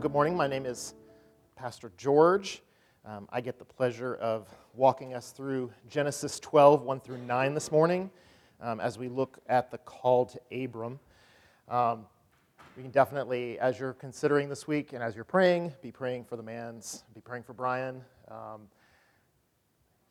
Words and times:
Well, 0.00 0.08
good 0.08 0.14
morning. 0.14 0.34
My 0.34 0.46
name 0.46 0.64
is 0.64 0.94
Pastor 1.56 1.92
George. 1.98 2.62
Um, 3.04 3.28
I 3.30 3.42
get 3.42 3.58
the 3.58 3.66
pleasure 3.66 4.14
of 4.14 4.48
walking 4.72 5.12
us 5.12 5.30
through 5.30 5.74
Genesis 5.90 6.40
12, 6.40 6.84
1 6.84 7.00
through 7.00 7.18
9 7.18 7.52
this 7.52 7.70
morning 7.70 8.10
um, 8.62 8.80
as 8.80 8.96
we 8.96 9.08
look 9.08 9.40
at 9.46 9.70
the 9.70 9.76
call 9.76 10.24
to 10.24 10.40
Abram. 10.50 10.98
Um, 11.68 12.06
can 12.80 12.90
definitely, 12.90 13.58
as 13.58 13.78
you're 13.78 13.92
considering 13.92 14.48
this 14.48 14.66
week 14.66 14.94
and 14.94 15.02
as 15.02 15.14
you're 15.14 15.22
praying, 15.22 15.74
be 15.82 15.92
praying 15.92 16.24
for 16.24 16.36
the 16.36 16.42
man's, 16.42 17.04
be 17.14 17.20
praying 17.20 17.42
for 17.42 17.52
Brian. 17.52 18.00
Um, 18.30 18.68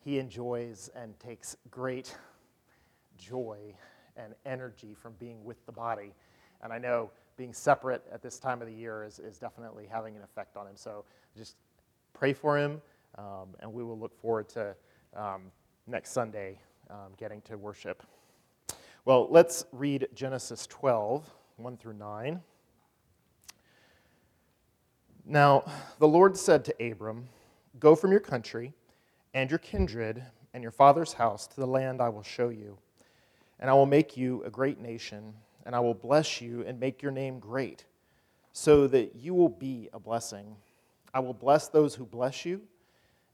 he 0.04 0.20
enjoys 0.20 0.88
and 0.94 1.18
takes 1.18 1.56
great 1.68 2.16
joy 3.18 3.74
and 4.16 4.36
energy 4.46 4.94
from 4.94 5.14
being 5.18 5.42
with 5.42 5.66
the 5.66 5.72
body. 5.72 6.14
And 6.62 6.72
I 6.72 6.78
know 6.78 7.10
being 7.36 7.52
separate 7.52 8.02
at 8.12 8.22
this 8.22 8.38
time 8.38 8.60
of 8.60 8.68
the 8.68 8.74
year 8.74 9.04
is, 9.04 9.18
is 9.18 9.38
definitely 9.38 9.86
having 9.90 10.16
an 10.16 10.22
effect 10.22 10.56
on 10.56 10.66
him. 10.66 10.74
So 10.76 11.04
just 11.36 11.56
pray 12.12 12.32
for 12.32 12.58
him, 12.58 12.82
um, 13.16 13.48
and 13.60 13.72
we 13.72 13.82
will 13.82 13.98
look 13.98 14.14
forward 14.20 14.48
to 14.50 14.74
um, 15.16 15.44
next 15.86 16.10
Sunday 16.10 16.58
um, 16.90 17.12
getting 17.16 17.40
to 17.42 17.56
worship. 17.56 18.02
Well, 19.04 19.28
let's 19.30 19.64
read 19.72 20.08
Genesis 20.14 20.66
12, 20.66 21.28
1 21.56 21.76
through 21.78 21.94
9. 21.94 22.40
Now, 25.24 25.64
the 25.98 26.08
Lord 26.08 26.36
said 26.36 26.64
to 26.66 26.90
Abram, 26.90 27.28
Go 27.78 27.94
from 27.94 28.10
your 28.10 28.20
country 28.20 28.74
and 29.32 29.48
your 29.48 29.58
kindred 29.60 30.22
and 30.52 30.62
your 30.62 30.72
father's 30.72 31.14
house 31.14 31.46
to 31.46 31.56
the 31.56 31.66
land 31.66 32.02
I 32.02 32.08
will 32.08 32.22
show 32.22 32.48
you, 32.48 32.76
and 33.58 33.70
I 33.70 33.72
will 33.72 33.86
make 33.86 34.16
you 34.16 34.42
a 34.44 34.50
great 34.50 34.80
nation 34.80 35.32
and 35.70 35.76
I 35.76 35.78
will 35.78 35.94
bless 35.94 36.40
you 36.40 36.64
and 36.66 36.80
make 36.80 37.00
your 37.00 37.12
name 37.12 37.38
great, 37.38 37.84
so 38.52 38.88
that 38.88 39.14
you 39.14 39.34
will 39.34 39.48
be 39.48 39.88
a 39.92 40.00
blessing. 40.00 40.56
I 41.14 41.20
will 41.20 41.32
bless 41.32 41.68
those 41.68 41.94
who 41.94 42.04
bless 42.04 42.44
you, 42.44 42.62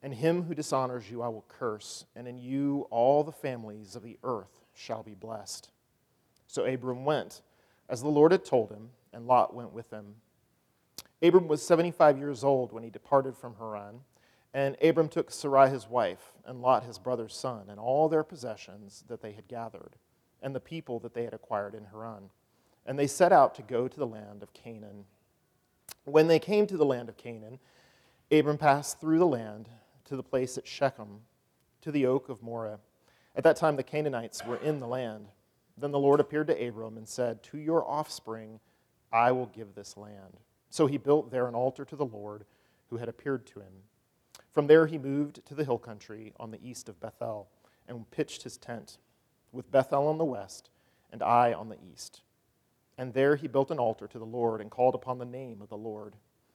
and 0.03 0.13
him 0.13 0.43
who 0.43 0.55
dishonors 0.55 1.11
you 1.11 1.23
I 1.23 1.29
will 1.29 1.47
curse, 1.49 2.05
and 2.15 2.29
in 2.29 2.37
you 2.37 2.89
all 2.91 3.25
the 3.25 3.33
families 3.33 3.97
of 3.97 4.03
the 4.03 4.19
earth 4.23 4.51
shall 4.75 5.03
be 5.03 5.15
blessed. 5.15 5.71
So 6.47 6.67
Abram 6.67 7.07
went, 7.07 7.41
as 7.89 8.03
the 8.03 8.09
Lord 8.09 8.33
had 8.33 8.45
told 8.45 8.71
him, 8.71 8.91
and 9.15 9.27
Lot 9.27 9.55
went 9.55 9.73
with 9.73 9.91
him. 9.91 10.17
Abram 11.23 11.49
was 11.49 11.63
75 11.63 12.19
years 12.19 12.45
old 12.45 12.71
when 12.71 12.83
he 12.83 12.91
departed 12.91 13.35
from 13.35 13.55
Haran. 13.59 14.01
And 14.53 14.77
Abram 14.83 15.09
took 15.09 15.31
Sarai 15.31 15.71
his 15.71 15.89
wife, 15.89 16.33
and 16.45 16.61
Lot 16.61 16.85
his 16.85 16.99
brother's 16.99 17.35
son, 17.35 17.71
and 17.71 17.81
all 17.81 18.11
their 18.11 18.23
possessions 18.23 19.05
that 19.09 19.23
they 19.23 19.33
had 19.33 19.49
gathered 19.49 19.97
and 20.47 20.55
the 20.55 20.61
people 20.61 21.01
that 21.01 21.13
they 21.13 21.25
had 21.25 21.35
acquired 21.35 21.75
in 21.75 21.87
Haran. 21.87 22.31
And 22.87 22.97
they 22.97 23.09
set 23.09 23.33
out 23.33 23.57
to 23.57 23.63
go 23.63 23.89
to 23.89 23.99
the 23.99 24.07
land 24.07 24.45
of 24.45 24.55
Canaan. 24.55 25.05
When 26.05 26.29
they 26.29 26.39
came 26.39 26.69
to 26.69 26.77
the 26.77 26.85
land 26.85 27.09
of 27.09 27.17
Canaan, 27.17 27.59
Abram 28.31 28.57
passed 28.57 29.01
through 29.01 29.19
the 29.19 29.27
land 29.27 29.69
to 30.05 30.15
the 30.15 30.23
place 30.23 30.57
at 30.57 30.69
Shechem, 30.69 31.23
to 31.81 31.91
the 31.91 32.07
oak 32.07 32.29
of 32.29 32.45
Moreh. 32.45 32.79
At 33.35 33.43
that 33.43 33.57
time, 33.57 33.75
the 33.75 33.83
Canaanites 33.83 34.47
were 34.47 34.59
in 34.59 34.79
the 34.79 34.87
land. 34.87 35.27
Then 35.77 35.91
the 35.91 35.99
Lord 35.99 36.21
appeared 36.21 36.47
to 36.47 36.69
Abram 36.69 36.97
and 36.97 37.09
said, 37.09 37.43
To 37.43 37.59
your 37.59 37.85
offspring 37.85 38.61
I 39.13 39.33
will 39.33 39.47
give 39.47 39.75
this 39.75 39.97
land. 39.97 40.39
So 40.71 40.87
he 40.87 40.97
built 40.97 41.33
there 41.33 41.49
an 41.49 41.57
altar 41.57 41.85
to 41.85 41.97
the 41.97 42.07
Lord 42.07 42.45
who 42.89 42.99
had 42.99 43.09
appeared 43.09 43.47
to 43.47 43.59
him. 43.59 43.83
From 44.53 44.69
there 44.69 44.87
he 44.87 44.97
moved 44.97 45.45
to 45.47 45.57
the 45.57 45.65
hill 45.65 45.79
country 45.79 46.33
on 46.39 46.53
the 46.53 46.65
east 46.65 46.89
of 46.89 47.01
Bethel 47.01 47.49
and 47.89 48.09
pitched 48.13 48.45
his 48.45 48.57
tent 48.57 48.99
with 49.57 49.71
Bethel 49.71 50.09
on 50.09 50.19
the 50.19 50.25
west 50.25 50.71
and 51.11 51.23
Ai 51.23 51.53
on 51.53 51.69
the 51.69 51.79
east. 51.93 52.21
And 52.99 53.13
there 53.13 53.37
he 53.37 53.49
built 53.49 53.71
an 53.71 53.79
altar 53.79 54.07
to 54.07 54.19
the 54.19 54.25
Lord 54.25 54.61
and 54.61 54.71
called 54.71 54.95
upon 54.95 55.19
the 55.19 55.25
name 55.25 55.61
of 55.61 55.69
the 55.69 55.77
Lord. 55.77 56.15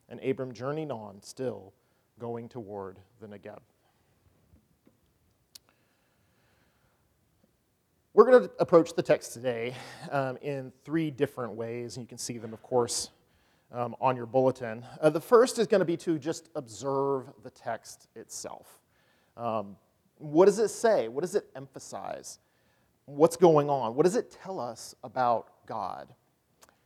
And 0.10 0.20
Abram 0.24 0.54
journeyed 0.54 0.92
on, 0.92 1.22
still 1.22 1.74
going 2.20 2.50
toward 2.50 2.98
the 3.20 3.28
Negeb. 3.28 3.60
We're 8.14 8.26
going 8.26 8.44
to 8.44 8.52
approach 8.60 8.94
the 8.94 9.02
text 9.02 9.34
today 9.34 9.74
um, 10.12 10.38
in 10.42 10.74
three 10.84 11.12
different 11.12 11.54
ways, 11.54 11.96
and 11.96 12.04
you 12.04 12.08
can 12.08 12.18
see 12.18 12.38
them, 12.38 12.52
of 12.52 12.62
course, 12.62 13.10
um, 13.72 13.96
on 14.02 14.18
your 14.18 14.26
bulletin. 14.26 14.86
Uh, 15.00 15.10
the 15.10 15.22
first 15.22 15.58
is 15.60 15.68
going 15.68 15.80
to 15.80 15.86
be 15.86 15.96
to 15.98 16.20
just 16.20 16.50
observe 16.56 17.32
the 17.44 17.50
text 17.50 18.08
itself. 18.16 18.80
Um, 19.38 19.78
what 20.18 20.46
does 20.46 20.60
it 20.60 20.68
say? 20.68 21.08
What 21.08 21.22
does 21.22 21.36
it 21.36 21.46
emphasize? 21.56 22.40
What's 23.16 23.36
going 23.36 23.70
on? 23.70 23.96
What 23.96 24.04
does 24.04 24.16
it 24.16 24.36
tell 24.44 24.60
us 24.60 24.96
about 25.04 25.66
God? 25.66 26.08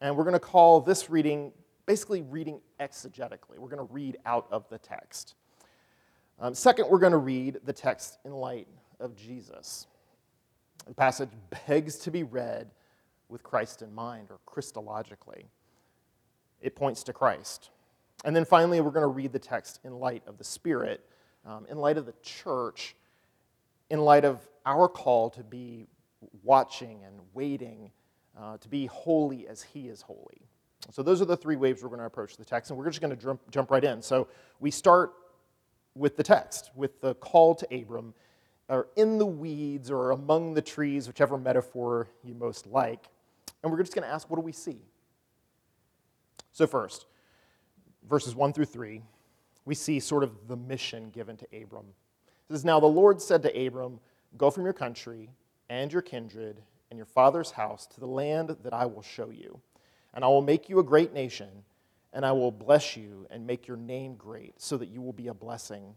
And 0.01 0.15
we're 0.17 0.23
going 0.23 0.33
to 0.33 0.39
call 0.39 0.81
this 0.81 1.09
reading 1.09 1.51
basically 1.85 2.23
reading 2.23 2.59
exegetically. 2.79 3.57
We're 3.57 3.69
going 3.69 3.85
to 3.85 3.93
read 3.93 4.17
out 4.25 4.47
of 4.51 4.67
the 4.69 4.77
text. 4.77 5.35
Um, 6.39 6.53
second, 6.55 6.89
we're 6.89 6.99
going 6.99 7.11
to 7.11 7.17
read 7.17 7.59
the 7.63 7.73
text 7.73 8.17
in 8.25 8.31
light 8.31 8.67
of 8.99 9.15
Jesus. 9.15 9.87
The 10.87 10.93
passage 10.93 11.29
begs 11.67 11.97
to 11.99 12.11
be 12.11 12.23
read 12.23 12.71
with 13.29 13.43
Christ 13.43 13.81
in 13.81 13.93
mind 13.93 14.29
or 14.29 14.39
Christologically. 14.47 15.45
It 16.61 16.75
points 16.75 17.03
to 17.03 17.13
Christ. 17.13 17.69
And 18.23 18.35
then 18.35 18.45
finally, 18.45 18.81
we're 18.81 18.91
going 18.91 19.03
to 19.03 19.07
read 19.07 19.31
the 19.31 19.39
text 19.39 19.79
in 19.83 19.99
light 19.99 20.23
of 20.25 20.37
the 20.37 20.43
Spirit, 20.43 21.05
um, 21.45 21.65
in 21.69 21.77
light 21.77 21.97
of 21.97 22.05
the 22.05 22.13
church, 22.23 22.95
in 23.89 23.99
light 23.99 24.25
of 24.25 24.39
our 24.65 24.87
call 24.87 25.29
to 25.31 25.43
be 25.43 25.85
watching 26.43 27.03
and 27.05 27.19
waiting 27.33 27.91
uh, 28.37 28.57
to 28.57 28.67
be 28.67 28.85
holy 28.87 29.47
as 29.47 29.61
he 29.61 29.87
is 29.87 30.01
holy. 30.01 30.41
So, 30.91 31.01
those 31.01 31.21
are 31.21 31.25
the 31.25 31.37
three 31.37 31.55
ways 31.55 31.81
we're 31.81 31.89
going 31.89 31.99
to 31.99 32.05
approach 32.05 32.37
the 32.37 32.45
text, 32.45 32.69
and 32.69 32.77
we're 32.77 32.85
just 32.85 33.01
going 33.01 33.15
to 33.15 33.21
jump, 33.21 33.41
jump 33.49 33.71
right 33.71 33.83
in. 33.83 34.01
So, 34.01 34.27
we 34.59 34.69
start 34.71 35.13
with 35.95 36.15
the 36.17 36.23
text, 36.23 36.71
with 36.75 37.01
the 37.01 37.15
call 37.15 37.55
to 37.55 37.75
Abram, 37.75 38.13
or 38.67 38.87
in 38.95 39.17
the 39.17 39.25
weeds 39.25 39.89
or 39.89 40.11
among 40.11 40.53
the 40.53 40.61
trees, 40.61 41.07
whichever 41.07 41.37
metaphor 41.37 42.07
you 42.23 42.33
most 42.33 42.67
like. 42.67 43.07
And 43.63 43.71
we're 43.71 43.79
just 43.79 43.95
going 43.95 44.07
to 44.07 44.13
ask, 44.13 44.29
what 44.29 44.37
do 44.37 44.41
we 44.41 44.51
see? 44.51 44.79
So, 46.51 46.67
first, 46.67 47.05
verses 48.07 48.35
1 48.35 48.53
through 48.53 48.65
3, 48.65 49.01
we 49.65 49.75
see 49.75 49.99
sort 49.99 50.23
of 50.23 50.47
the 50.47 50.55
mission 50.55 51.09
given 51.09 51.37
to 51.37 51.47
Abram. 51.61 51.85
It 52.49 52.53
says, 52.53 52.65
Now 52.65 52.79
the 52.79 52.85
Lord 52.85 53.21
said 53.21 53.41
to 53.43 53.67
Abram, 53.67 53.99
Go 54.37 54.51
from 54.51 54.63
your 54.63 54.73
country 54.73 55.29
and 55.69 55.91
your 55.91 56.01
kindred 56.01 56.61
and 56.89 56.97
your 56.97 57.05
father's 57.05 57.51
house 57.51 57.85
to 57.87 57.99
the 57.99 58.07
land 58.07 58.55
that 58.63 58.73
I 58.73 58.85
will 58.85 59.01
show 59.01 59.29
you. 59.29 59.59
And 60.13 60.23
I 60.23 60.27
will 60.27 60.41
make 60.41 60.69
you 60.69 60.79
a 60.79 60.83
great 60.83 61.13
nation, 61.13 61.49
and 62.13 62.25
I 62.25 62.31
will 62.31 62.51
bless 62.51 62.95
you 62.95 63.27
and 63.29 63.45
make 63.45 63.67
your 63.67 63.77
name 63.77 64.15
great, 64.15 64.61
so 64.61 64.77
that 64.77 64.89
you 64.89 65.01
will 65.01 65.13
be 65.13 65.27
a 65.27 65.33
blessing. 65.33 65.93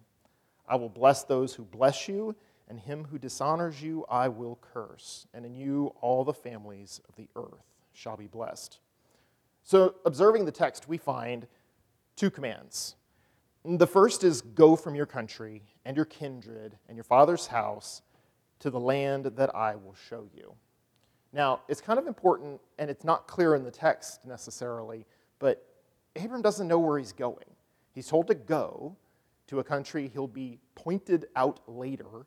I 0.68 0.76
will 0.76 0.88
bless 0.88 1.22
those 1.22 1.54
who 1.54 1.64
bless 1.64 2.08
you, 2.08 2.34
and 2.69 2.81
him 2.81 3.04
who 3.04 3.19
dishonors 3.19 3.81
you 3.81 4.04
I 4.10 4.28
will 4.28 4.58
curse. 4.60 5.26
And 5.32 5.46
in 5.46 5.54
you 5.54 5.94
all 6.00 6.25
the 6.25 6.34
families 6.34 7.00
of 7.08 7.14
the 7.16 7.28
earth 7.37 7.64
shall 7.93 8.16
be 8.16 8.26
blessed. 8.26 8.81
So, 9.62 9.96
observing 10.04 10.46
the 10.46 10.52
text, 10.52 10.88
we 10.88 10.96
find 10.96 11.46
two 12.16 12.31
commands. 12.31 12.96
The 13.64 13.87
first 13.87 14.25
is 14.25 14.40
go 14.40 14.76
from 14.76 14.94
your 14.94 15.06
country 15.06 15.62
and 15.84 15.96
your 15.96 16.06
kindred 16.06 16.78
and 16.88 16.96
your 16.96 17.04
father's 17.04 17.46
house 17.46 18.02
to 18.60 18.70
the 18.70 18.81
land 18.81 19.25
that 19.25 19.55
I 19.55 19.76
will 19.76 19.94
show 20.08 20.28
you. 20.34 20.55
Now, 21.32 21.60
it's 21.69 21.81
kind 21.81 21.99
of 21.99 22.06
important, 22.06 22.60
and 22.78 22.90
it's 22.90 23.05
not 23.05 23.26
clear 23.26 23.55
in 23.55 23.62
the 23.62 23.70
text 23.70 24.25
necessarily, 24.25 25.05
but 25.38 25.64
Abram 26.16 26.43
doesn't 26.43 26.66
know 26.66 26.78
where 26.78 26.99
he's 26.99 27.12
going. 27.12 27.44
He's 27.94 28.08
told 28.08 28.26
to 28.28 28.34
go 28.34 28.96
to 29.49 29.60
a 29.60 29.64
country 29.64 30.10
he'll 30.12 30.26
be 30.26 30.58
pointed 30.75 31.26
out 31.37 31.60
later, 31.66 32.26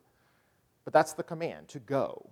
but 0.84 0.92
that's 0.92 1.12
the 1.12 1.22
command 1.22 1.68
to 1.68 1.78
go. 1.80 2.28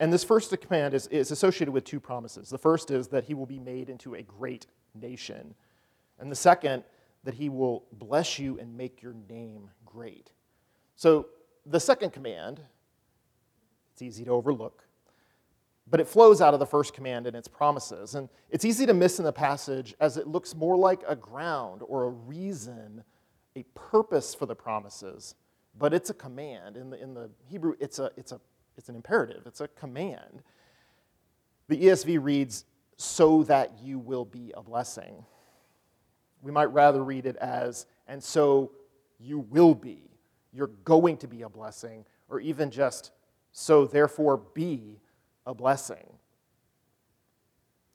And 0.00 0.12
this 0.12 0.24
first 0.24 0.58
command 0.60 0.94
is, 0.94 1.06
is 1.08 1.30
associated 1.30 1.72
with 1.72 1.84
two 1.84 2.00
promises. 2.00 2.50
The 2.50 2.58
first 2.58 2.90
is 2.90 3.08
that 3.08 3.24
he 3.24 3.34
will 3.34 3.46
be 3.46 3.60
made 3.60 3.88
into 3.88 4.14
a 4.14 4.22
great 4.22 4.66
nation, 4.94 5.54
and 6.18 6.30
the 6.30 6.36
second, 6.36 6.84
that 7.22 7.34
he 7.34 7.48
will 7.48 7.84
bless 7.92 8.38
you 8.38 8.58
and 8.58 8.76
make 8.76 9.02
your 9.02 9.14
name 9.28 9.70
great. 9.86 10.30
So, 10.96 11.26
the 11.66 11.80
second 11.80 12.12
command 12.12 12.60
it's 13.94 14.02
easy 14.02 14.24
to 14.24 14.32
overlook. 14.32 14.84
but 15.86 16.00
it 16.00 16.08
flows 16.08 16.40
out 16.40 16.54
of 16.54 16.60
the 16.60 16.66
first 16.66 16.94
command 16.94 17.26
and 17.26 17.36
its 17.36 17.46
promises. 17.46 18.14
And 18.14 18.28
it's 18.50 18.64
easy 18.64 18.86
to 18.86 18.94
miss 18.94 19.18
in 19.18 19.24
the 19.24 19.32
passage 19.32 19.94
as 20.00 20.16
it 20.16 20.26
looks 20.26 20.54
more 20.54 20.76
like 20.76 21.02
a 21.06 21.14
ground 21.14 21.82
or 21.86 22.04
a 22.04 22.08
reason, 22.08 23.04
a 23.54 23.64
purpose 23.74 24.34
for 24.34 24.46
the 24.46 24.54
promises, 24.54 25.34
but 25.78 25.92
it's 25.92 26.08
a 26.08 26.14
command. 26.14 26.76
In 26.78 26.88
the, 26.90 27.00
in 27.00 27.12
the 27.12 27.30
Hebrew, 27.50 27.74
it's, 27.80 27.98
a, 27.98 28.10
it's, 28.16 28.32
a, 28.32 28.40
it's 28.78 28.88
an 28.88 28.96
imperative, 28.96 29.42
it's 29.46 29.60
a 29.60 29.68
command. 29.68 30.42
The 31.68 31.76
ESV 31.76 32.18
reads, 32.22 32.64
so 32.96 33.42
that 33.44 33.78
you 33.82 33.98
will 33.98 34.24
be 34.24 34.52
a 34.56 34.62
blessing. 34.62 35.24
We 36.40 36.50
might 36.50 36.72
rather 36.72 37.04
read 37.04 37.26
it 37.26 37.36
as, 37.36 37.86
and 38.08 38.22
so 38.22 38.72
you 39.18 39.38
will 39.38 39.74
be. 39.74 40.10
You're 40.52 40.68
going 40.84 41.18
to 41.18 41.28
be 41.28 41.42
a 41.42 41.48
blessing, 41.48 42.06
or 42.28 42.40
even 42.40 42.70
just, 42.70 43.10
so 43.54 43.86
therefore 43.86 44.36
be 44.36 44.98
a 45.46 45.54
blessing. 45.54 46.04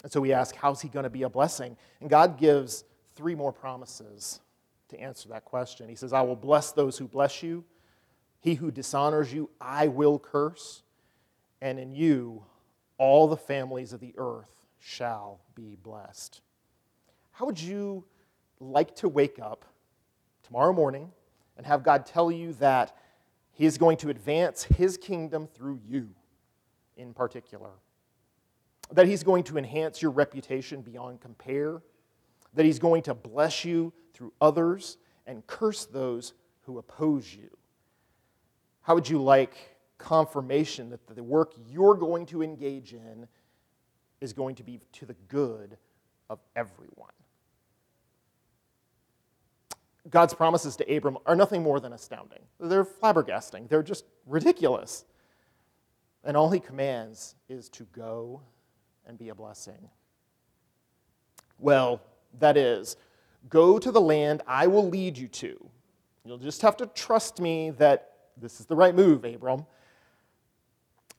And 0.02 0.12
so 0.12 0.22
we 0.22 0.32
ask, 0.32 0.56
how's 0.56 0.82
he 0.82 0.88
going 0.88 1.04
to 1.04 1.10
be 1.10 1.24
a 1.24 1.30
blessing? 1.30 1.76
And 2.00 2.10
God 2.10 2.38
gives 2.40 2.86
three 3.16 3.36
more 3.36 3.52
promises 3.52 4.40
to 4.88 5.00
answer 5.00 5.28
that 5.30 5.44
question. 5.44 5.90
He 5.90 5.96
says, 5.96 6.14
I 6.14 6.22
will 6.22 6.38
bless 6.38 6.72
those 6.72 6.98
who 6.98 7.08
bless 7.08 7.44
you. 7.44 7.66
He 8.40 8.56
who 8.56 8.72
dishonors 8.72 9.34
you, 9.34 9.50
I 9.60 9.90
will 9.90 10.18
curse. 10.18 10.82
And 11.62 11.78
in 11.78 11.92
you, 11.92 12.46
all 12.98 13.28
the 13.28 13.38
families 13.38 13.92
of 13.92 14.00
the 14.00 14.14
earth 14.18 14.66
shall 14.80 15.42
be 15.56 15.76
blessed. 15.84 16.40
How 17.34 17.46
would 17.46 17.60
you 17.60 18.06
like 18.62 18.96
to 18.96 19.10
wake 19.10 19.40
up 19.40 19.66
tomorrow 20.44 20.72
morning 20.72 21.12
and 21.58 21.66
have 21.66 21.84
God 21.84 22.06
tell 22.06 22.32
you 22.32 22.54
that 22.54 22.96
He 23.60 23.66
is 23.66 23.78
going 23.78 23.98
to 23.98 24.10
advance 24.10 24.64
His 24.64 24.98
kingdom 24.98 25.46
through 25.46 25.80
you 25.86 26.10
in 26.98 27.14
particular? 27.14 27.70
That 28.92 29.06
He's 29.06 29.22
going 29.22 29.44
to 29.44 29.58
enhance 29.60 30.02
your 30.02 30.12
reputation 30.12 30.82
beyond 30.82 31.22
compare? 31.22 31.84
That 32.56 32.66
He's 32.66 32.80
going 32.80 33.04
to 33.04 33.14
bless 33.14 33.64
you 33.64 33.94
through 34.16 34.34
others 34.42 34.98
and 35.28 35.46
curse 35.46 35.86
those 35.86 36.34
who 36.62 36.80
oppose 36.80 37.32
you? 37.36 37.50
How 38.82 38.96
would 38.96 39.08
you 39.08 39.22
like 39.22 39.54
confirmation 40.00 40.90
that 40.90 41.06
the 41.14 41.22
work 41.22 41.54
you're 41.70 41.94
going 41.94 42.26
to 42.28 42.42
engage 42.42 42.94
in 42.94 43.28
is 44.22 44.34
going 44.34 44.56
to 44.56 44.64
be 44.64 44.80
to 44.94 45.06
the 45.06 45.16
good 45.28 45.78
of 46.30 46.40
everyone. 46.56 47.12
God's 50.10 50.34
promises 50.34 50.76
to 50.78 50.96
Abram 50.96 51.18
are 51.26 51.36
nothing 51.36 51.62
more 51.62 51.80
than 51.80 51.94
astounding. 51.94 52.40
They're 52.60 52.86
flabbergasting, 52.86 53.70
they're 53.70 53.84
just 53.84 54.06
ridiculous. 54.26 55.06
And 56.24 56.36
all 56.36 56.50
he 56.50 56.60
commands 56.60 57.36
is 57.48 57.70
to 57.70 57.84
go 57.94 58.42
and 59.08 59.18
be 59.18 59.30
a 59.30 59.36
blessing. 59.36 59.90
Well, 61.58 62.02
that 62.40 62.58
is, 62.58 62.98
go 63.50 63.80
to 63.80 63.92
the 63.92 64.02
land 64.02 64.42
I 64.48 64.68
will 64.68 64.88
lead 64.88 65.18
you 65.18 65.28
to. 65.30 65.70
You'll 66.26 66.38
just 66.38 66.62
have 66.62 66.78
to 66.78 66.88
trust 66.88 67.40
me 67.40 67.72
that 67.72 68.14
this 68.38 68.60
is 68.60 68.66
the 68.66 68.76
right 68.76 68.94
move, 68.94 69.24
Abram. 69.24 69.66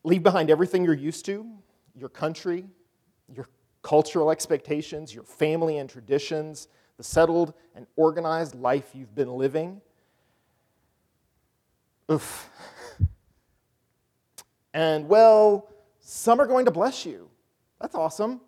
Leave 0.05 0.23
behind 0.23 0.51
everything 0.51 0.85
you're 0.85 0.95
used 0.95 1.25
to 1.27 1.47
your 1.97 2.09
country, 2.09 2.65
your 3.35 3.47
cultural 3.83 4.31
expectations, 4.31 5.15
your 5.15 5.25
family 5.25 5.79
and 5.79 5.91
traditions, 5.91 6.69
the 7.01 7.05
settled 7.05 7.55
and 7.75 7.87
organized 7.97 8.55
life 8.55 8.91
you've 8.95 9.15
been 9.15 9.33
living. 9.33 9.81
Oof. 12.13 12.51
And 14.75 15.09
well, 15.09 15.69
some 15.99 16.41
are 16.41 16.47
going 16.47 16.67
to 16.67 16.71
bless 16.71 17.07
you. 17.07 17.29
That's 17.81 17.95
awesome. 17.95 18.41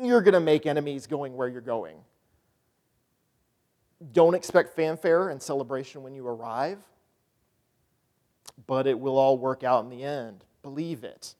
You're 0.00 0.22
going 0.22 0.34
to 0.34 0.40
make 0.40 0.66
enemies 0.66 1.06
going 1.06 1.36
where 1.36 1.48
you're 1.48 1.60
going. 1.60 1.96
Don't 4.12 4.34
expect 4.34 4.74
fanfare 4.74 5.28
and 5.28 5.42
celebration 5.42 6.02
when 6.02 6.14
you 6.14 6.26
arrive 6.26 6.78
but 8.66 8.86
it 8.86 8.98
will 8.98 9.16
all 9.16 9.38
work 9.38 9.62
out 9.64 9.84
in 9.84 9.90
the 9.90 10.02
end. 10.02 10.44
Believe 10.62 11.04
it. 11.04 11.34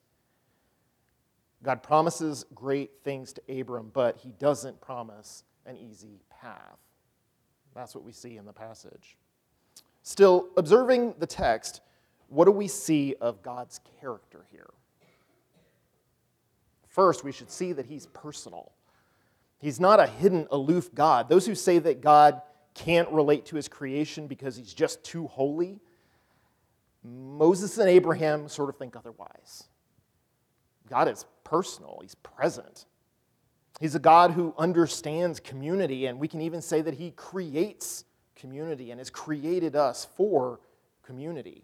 God 1.63 1.83
promises 1.83 2.45
great 2.55 2.91
things 3.03 3.33
to 3.33 3.59
Abram, 3.59 3.91
but 3.93 4.17
he 4.17 4.31
doesn't 4.39 4.79
promise 4.79 5.43
an 5.65 5.77
easy 5.77 6.21
path. 6.41 6.79
That's 7.75 7.93
what 7.93 8.03
we 8.03 8.11
see 8.11 8.37
in 8.37 8.45
the 8.45 8.53
passage. 8.53 9.17
Still, 10.03 10.47
observing 10.57 11.15
the 11.19 11.27
text, 11.27 11.81
what 12.29 12.45
do 12.45 12.51
we 12.51 12.67
see 12.67 13.15
of 13.19 13.41
God's 13.41 13.79
character 13.99 14.45
here? 14.51 14.69
First, 16.87 17.23
we 17.23 17.31
should 17.31 17.51
see 17.51 17.73
that 17.73 17.85
he's 17.85 18.07
personal. 18.07 18.71
He's 19.59 19.79
not 19.79 19.99
a 19.99 20.07
hidden, 20.07 20.47
aloof 20.51 20.93
God. 20.93 21.29
Those 21.29 21.45
who 21.45 21.55
say 21.55 21.79
that 21.79 22.01
God 22.01 22.41
can't 22.73 23.09
relate 23.09 23.45
to 23.47 23.55
his 23.55 23.67
creation 23.67 24.27
because 24.27 24.55
he's 24.55 24.73
just 24.73 25.03
too 25.03 25.27
holy, 25.27 25.79
Moses 27.03 27.77
and 27.77 27.89
Abraham 27.89 28.47
sort 28.47 28.69
of 28.69 28.77
think 28.77 28.95
otherwise. 28.95 29.68
God 30.89 31.07
is 31.07 31.25
personal, 31.43 31.99
He's 32.01 32.15
present. 32.15 32.85
He's 33.79 33.95
a 33.95 33.99
God 33.99 34.31
who 34.31 34.53
understands 34.57 35.39
community, 35.39 36.07
and 36.07 36.19
we 36.19 36.27
can 36.27 36.41
even 36.41 36.61
say 36.61 36.81
that 36.81 36.95
He 36.95 37.11
creates 37.11 38.03
community 38.35 38.91
and 38.91 38.99
has 38.99 39.09
created 39.09 39.75
us 39.75 40.07
for 40.15 40.59
community. 41.03 41.63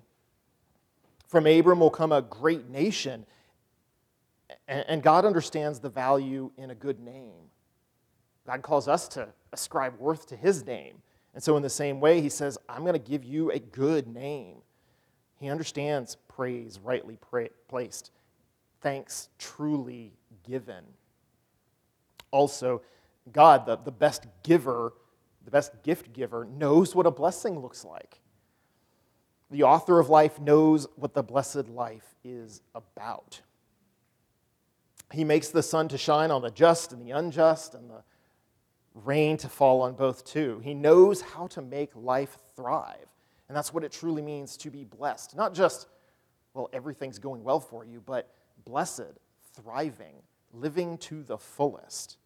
From 1.27 1.45
Abram 1.45 1.79
will 1.79 1.89
come 1.89 2.11
a 2.11 2.21
great 2.21 2.69
nation, 2.69 3.25
and 4.67 5.01
God 5.03 5.25
understands 5.25 5.79
the 5.79 5.89
value 5.89 6.51
in 6.57 6.69
a 6.69 6.75
good 6.75 6.99
name. 6.99 7.49
God 8.45 8.61
calls 8.61 8.87
us 8.87 9.07
to 9.09 9.27
ascribe 9.51 9.97
worth 9.99 10.27
to 10.27 10.35
His 10.35 10.65
name. 10.65 11.01
And 11.33 11.43
so, 11.43 11.57
in 11.57 11.63
the 11.63 11.69
same 11.69 11.99
way, 11.99 12.21
He 12.21 12.29
says, 12.29 12.57
I'm 12.69 12.81
going 12.81 12.93
to 12.93 12.99
give 12.99 13.25
you 13.25 13.51
a 13.51 13.59
good 13.59 14.07
name. 14.07 14.57
He 15.39 15.49
understands 15.49 16.15
praise 16.27 16.79
rightly 16.81 17.17
placed, 17.67 18.11
thanks 18.85 19.29
truly 19.39 20.13
given. 20.47 20.83
Also, 22.29 22.83
God, 23.31 23.65
the, 23.65 23.77
the 23.77 23.91
best 23.91 24.27
giver, 24.43 24.93
the 25.43 25.49
best 25.49 25.81
gift 25.81 26.13
giver, 26.13 26.45
knows 26.45 26.93
what 26.93 27.07
a 27.07 27.11
blessing 27.11 27.57
looks 27.57 27.83
like. 27.83 28.21
The 29.49 29.63
author 29.63 29.99
of 29.99 30.09
life 30.09 30.39
knows 30.39 30.85
what 30.97 31.15
the 31.15 31.23
blessed 31.23 31.67
life 31.67 32.13
is 32.23 32.61
about. 32.75 33.41
He 35.11 35.23
makes 35.23 35.47
the 35.47 35.63
sun 35.63 35.87
to 35.87 35.97
shine 35.97 36.29
on 36.29 36.43
the 36.43 36.51
just 36.51 36.93
and 36.93 37.01
the 37.01 37.09
unjust, 37.09 37.73
and 37.73 37.89
the 37.89 38.03
rain 38.93 39.35
to 39.37 39.49
fall 39.49 39.81
on 39.81 39.95
both 39.95 40.23
too. 40.25 40.61
He 40.63 40.75
knows 40.75 41.21
how 41.21 41.47
to 41.47 41.61
make 41.63 41.89
life 41.95 42.37
thrive. 42.55 43.07
And 43.47 43.57
that's 43.57 43.73
what 43.73 43.83
it 43.83 43.91
truly 43.91 44.21
means 44.21 44.55
to 44.57 44.69
be 44.69 44.83
blessed. 44.83 45.35
Not 45.35 45.55
just, 45.55 45.87
well, 46.53 46.69
everything's 46.71 47.17
going 47.17 47.43
well 47.43 47.59
for 47.59 47.83
you, 47.83 47.99
but 48.05 48.29
blessed, 48.65 49.13
thriving, 49.53 50.15
living 50.53 50.97
to 50.97 51.23
the 51.23 51.37
fullest. 51.37 52.17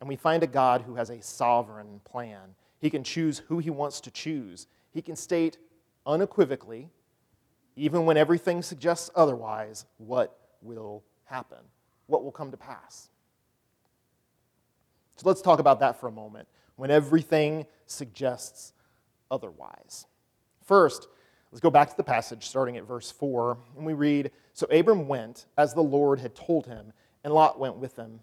And 0.00 0.08
we 0.08 0.16
find 0.16 0.42
a 0.42 0.46
God 0.46 0.82
who 0.82 0.94
has 0.96 1.10
a 1.10 1.22
sovereign 1.22 2.00
plan. 2.04 2.54
He 2.78 2.90
can 2.90 3.04
choose 3.04 3.38
who 3.48 3.58
he 3.58 3.70
wants 3.70 4.00
to 4.02 4.10
choose. 4.10 4.66
He 4.92 5.02
can 5.02 5.16
state 5.16 5.58
unequivocally, 6.06 6.90
even 7.76 8.04
when 8.04 8.16
everything 8.16 8.62
suggests 8.62 9.10
otherwise, 9.14 9.86
what 9.98 10.38
will 10.62 11.02
happen, 11.24 11.58
what 12.06 12.22
will 12.22 12.32
come 12.32 12.50
to 12.50 12.56
pass. 12.56 13.08
So 15.16 15.28
let's 15.28 15.42
talk 15.42 15.58
about 15.58 15.80
that 15.80 15.98
for 15.98 16.08
a 16.08 16.12
moment. 16.12 16.48
When 16.76 16.90
everything 16.90 17.66
suggests 17.86 18.72
otherwise. 19.30 20.06
First, 20.64 21.08
let's 21.54 21.60
go 21.60 21.70
back 21.70 21.88
to 21.88 21.96
the 21.96 22.02
passage 22.02 22.48
starting 22.48 22.76
at 22.76 22.82
verse 22.82 23.12
4, 23.12 23.56
and 23.76 23.86
we 23.86 23.92
read 23.92 24.32
So 24.54 24.66
Abram 24.72 25.06
went 25.06 25.46
as 25.56 25.72
the 25.72 25.84
Lord 25.84 26.18
had 26.18 26.34
told 26.34 26.66
him, 26.66 26.92
and 27.22 27.32
Lot 27.32 27.60
went 27.60 27.76
with 27.76 27.94
him. 27.94 28.18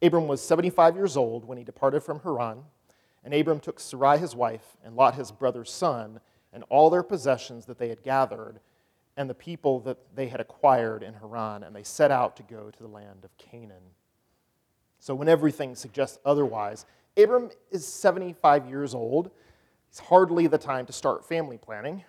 Abram 0.00 0.28
was 0.28 0.40
75 0.40 0.94
years 0.94 1.16
old 1.16 1.44
when 1.44 1.58
he 1.58 1.64
departed 1.64 2.04
from 2.04 2.20
Haran, 2.20 2.58
and 3.24 3.34
Abram 3.34 3.58
took 3.58 3.80
Sarai 3.80 4.18
his 4.18 4.36
wife, 4.36 4.76
and 4.84 4.94
Lot 4.94 5.16
his 5.16 5.32
brother's 5.32 5.72
son, 5.72 6.20
and 6.52 6.62
all 6.68 6.90
their 6.90 7.02
possessions 7.02 7.66
that 7.66 7.76
they 7.76 7.88
had 7.88 8.04
gathered, 8.04 8.60
and 9.16 9.28
the 9.28 9.34
people 9.34 9.80
that 9.80 9.98
they 10.14 10.28
had 10.28 10.40
acquired 10.40 11.02
in 11.02 11.14
Haran, 11.14 11.64
and 11.64 11.74
they 11.74 11.82
set 11.82 12.12
out 12.12 12.36
to 12.36 12.44
go 12.44 12.70
to 12.70 12.82
the 12.84 12.88
land 12.88 13.24
of 13.24 13.36
Canaan. 13.36 13.82
So, 15.00 15.12
when 15.16 15.28
everything 15.28 15.74
suggests 15.74 16.20
otherwise, 16.24 16.86
Abram 17.16 17.50
is 17.72 17.84
75 17.84 18.68
years 18.68 18.94
old, 18.94 19.32
it's 19.88 19.98
hardly 19.98 20.46
the 20.46 20.58
time 20.58 20.86
to 20.86 20.92
start 20.92 21.24
family 21.24 21.58
planning. 21.58 22.04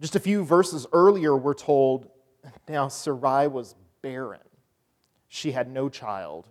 Just 0.00 0.16
a 0.16 0.20
few 0.20 0.44
verses 0.44 0.86
earlier, 0.92 1.36
we're 1.36 1.54
told 1.54 2.08
now 2.68 2.88
Sarai 2.88 3.46
was 3.46 3.74
barren. 4.02 4.40
She 5.28 5.52
had 5.52 5.70
no 5.70 5.88
child. 5.88 6.46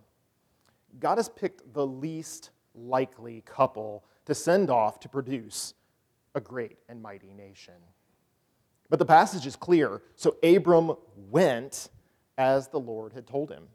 God 0.98 1.18
has 1.18 1.28
picked 1.28 1.72
the 1.72 1.86
least 1.86 2.50
likely 2.74 3.42
couple 3.46 4.04
to 4.26 4.34
send 4.34 4.70
off 4.70 5.00
to 5.00 5.08
produce 5.08 5.74
a 6.34 6.40
great 6.40 6.78
and 6.88 7.00
mighty 7.00 7.32
nation. 7.32 7.74
But 8.90 8.98
the 8.98 9.04
passage 9.04 9.46
is 9.46 9.56
clear. 9.56 10.02
So 10.16 10.36
Abram 10.42 10.92
went 11.30 11.90
as 12.36 12.68
the 12.68 12.80
Lord 12.80 13.12
had 13.12 13.26
told 13.26 13.50
him. 13.50 13.68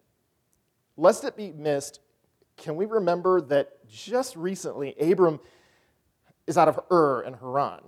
Lest 0.97 1.23
it 1.23 1.37
be 1.37 1.51
missed, 1.51 1.99
can 2.57 2.75
we 2.75 2.85
remember 2.85 3.39
that 3.41 3.87
just 3.87 4.35
recently 4.35 4.93
Abram 4.99 5.39
is 6.45 6.57
out 6.57 6.67
of 6.67 6.79
Ur 6.91 7.21
and 7.21 7.35
Haran? 7.37 7.81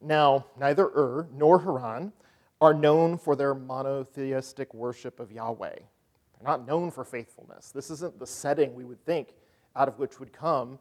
Now, 0.00 0.46
neither 0.58 0.86
Ur 0.86 1.28
nor 1.32 1.60
Haran 1.60 2.12
are 2.60 2.74
known 2.74 3.18
for 3.18 3.36
their 3.36 3.54
monotheistic 3.54 4.72
worship 4.74 5.20
of 5.20 5.32
Yahweh. 5.32 5.74
They're 5.74 6.48
not 6.48 6.66
known 6.66 6.90
for 6.90 7.04
faithfulness. 7.04 7.70
This 7.70 7.90
isn't 7.90 8.18
the 8.18 8.26
setting 8.26 8.74
we 8.74 8.84
would 8.84 9.04
think 9.04 9.34
out 9.74 9.88
of 9.88 9.98
which 9.98 10.20
would 10.20 10.32
come 10.32 10.78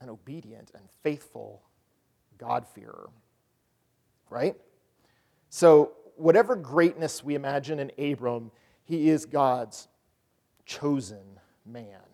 an 0.00 0.08
obedient 0.08 0.70
and 0.74 0.84
faithful 1.02 1.62
God-fearer. 2.38 3.10
Right? 4.30 4.56
So, 5.50 5.92
whatever 6.16 6.56
greatness 6.56 7.24
we 7.24 7.34
imagine 7.34 7.78
in 7.78 7.90
Abram, 7.98 8.50
he 8.84 9.08
is 9.08 9.24
God's 9.24 9.88
chosen 10.66 11.40
man. 11.64 12.07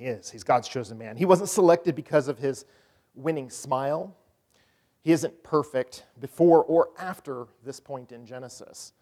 He 0.00 0.06
is. 0.06 0.30
He's 0.30 0.44
God's 0.44 0.66
chosen 0.66 0.96
man. 0.96 1.18
He 1.18 1.26
wasn't 1.26 1.50
selected 1.50 1.94
because 1.94 2.26
of 2.26 2.38
his 2.38 2.64
winning 3.14 3.50
smile. 3.50 4.16
He 5.02 5.12
isn't 5.12 5.42
perfect 5.42 6.04
before 6.18 6.64
or 6.64 6.88
after 6.98 7.48
this 7.66 7.80
point 7.80 8.10
in 8.10 8.24
Genesis. 8.24 8.94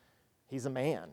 He's 0.49 0.67
a 0.67 0.71
man. 0.71 1.09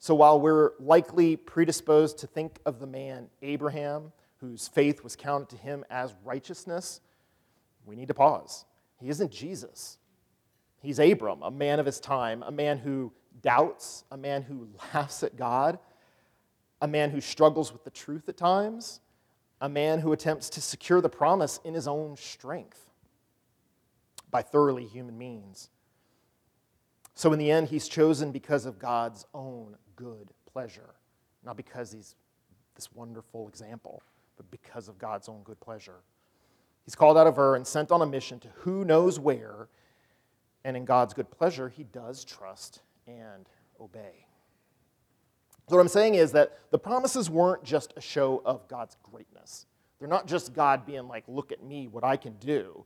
So 0.00 0.16
while 0.16 0.40
we're 0.40 0.72
likely 0.80 1.36
predisposed 1.36 2.18
to 2.18 2.26
think 2.26 2.58
of 2.66 2.80
the 2.80 2.86
man 2.88 3.28
Abraham, 3.42 4.10
whose 4.38 4.66
faith 4.66 5.04
was 5.04 5.14
counted 5.14 5.50
to 5.50 5.56
him 5.56 5.84
as 5.88 6.16
righteousness, 6.24 7.00
we 7.86 7.94
need 7.94 8.08
to 8.08 8.14
pause. 8.14 8.64
He 8.98 9.08
isn't 9.08 9.30
Jesus. 9.30 9.98
He's 10.80 10.98
Abram, 10.98 11.42
a 11.42 11.50
man 11.52 11.78
of 11.78 11.86
his 11.86 12.00
time, 12.00 12.42
a 12.42 12.50
man 12.50 12.76
who 12.76 13.12
doubts, 13.40 14.02
a 14.10 14.16
man 14.16 14.42
who 14.42 14.66
laughs 14.92 15.22
at 15.22 15.36
God, 15.36 15.78
a 16.80 16.88
man 16.88 17.10
who 17.10 17.20
struggles 17.20 17.72
with 17.72 17.84
the 17.84 17.90
truth 17.90 18.28
at 18.28 18.36
times, 18.36 18.98
a 19.62 19.68
man 19.68 20.00
who 20.00 20.12
attempts 20.12 20.50
to 20.50 20.60
secure 20.60 21.00
the 21.00 21.08
promise 21.08 21.60
in 21.64 21.72
his 21.72 21.86
own 21.86 22.16
strength 22.16 22.90
by 24.28 24.42
thoroughly 24.42 24.84
human 24.84 25.16
means. 25.16 25.70
So, 27.14 27.32
in 27.32 27.38
the 27.38 27.50
end, 27.50 27.68
he's 27.68 27.86
chosen 27.86 28.32
because 28.32 28.66
of 28.66 28.80
God's 28.80 29.24
own 29.32 29.76
good 29.94 30.32
pleasure, 30.52 30.94
not 31.44 31.56
because 31.56 31.92
he's 31.92 32.16
this 32.74 32.92
wonderful 32.92 33.48
example, 33.48 34.02
but 34.36 34.50
because 34.50 34.88
of 34.88 34.98
God's 34.98 35.28
own 35.28 35.42
good 35.44 35.60
pleasure. 35.60 36.00
He's 36.84 36.96
called 36.96 37.16
out 37.16 37.28
of 37.28 37.38
Ur 37.38 37.54
and 37.54 37.64
sent 37.64 37.92
on 37.92 38.02
a 38.02 38.06
mission 38.06 38.40
to 38.40 38.48
who 38.56 38.84
knows 38.84 39.20
where, 39.20 39.68
and 40.64 40.76
in 40.76 40.84
God's 40.84 41.14
good 41.14 41.30
pleasure, 41.30 41.68
he 41.68 41.84
does 41.84 42.24
trust 42.24 42.80
and 43.06 43.48
obey. 43.80 44.26
So, 45.68 45.76
what 45.76 45.80
I'm 45.80 45.88
saying 45.88 46.16
is 46.16 46.32
that 46.32 46.58
the 46.70 46.78
promises 46.78 47.30
weren't 47.30 47.62
just 47.62 47.92
a 47.96 48.00
show 48.00 48.42
of 48.44 48.66
God's 48.68 48.96
greatness. 49.02 49.66
They're 49.98 50.08
not 50.08 50.26
just 50.26 50.52
God 50.52 50.84
being 50.84 51.06
like, 51.06 51.24
look 51.28 51.52
at 51.52 51.62
me, 51.62 51.86
what 51.86 52.02
I 52.02 52.16
can 52.16 52.34
do. 52.38 52.84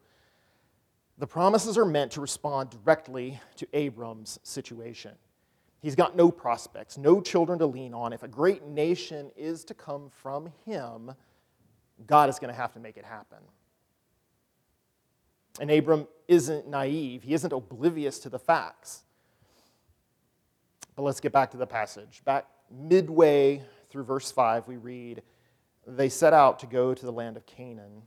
The 1.18 1.26
promises 1.26 1.78
are 1.78 1.86
meant 1.86 2.12
to 2.12 2.20
respond 2.20 2.70
directly 2.70 3.40
to 3.56 3.66
Abram's 3.72 4.38
situation. 4.42 5.12
He's 5.80 5.94
got 5.94 6.16
no 6.16 6.30
prospects, 6.30 6.98
no 6.98 7.20
children 7.20 7.58
to 7.60 7.66
lean 7.66 7.94
on. 7.94 8.12
If 8.12 8.22
a 8.22 8.28
great 8.28 8.66
nation 8.66 9.30
is 9.36 9.64
to 9.64 9.74
come 9.74 10.10
from 10.10 10.52
him, 10.66 11.12
God 12.06 12.28
is 12.28 12.38
going 12.38 12.52
to 12.52 12.60
have 12.60 12.72
to 12.74 12.80
make 12.80 12.98
it 12.98 13.04
happen. 13.04 13.38
And 15.58 15.70
Abram 15.70 16.06
isn't 16.28 16.68
naive, 16.68 17.22
he 17.22 17.32
isn't 17.32 17.52
oblivious 17.52 18.18
to 18.20 18.28
the 18.28 18.38
facts. 18.38 19.04
But 20.94 21.02
let's 21.02 21.20
get 21.20 21.32
back 21.32 21.50
to 21.52 21.56
the 21.56 21.66
passage. 21.66 22.22
Back 22.24 22.46
midway 22.70 23.62
through 23.90 24.04
verse 24.04 24.30
5, 24.30 24.68
we 24.68 24.76
read, 24.76 25.22
They 25.86 26.08
set 26.08 26.32
out 26.32 26.58
to 26.60 26.66
go 26.66 26.94
to 26.94 27.06
the 27.06 27.12
land 27.12 27.36
of 27.36 27.46
Canaan. 27.46 28.02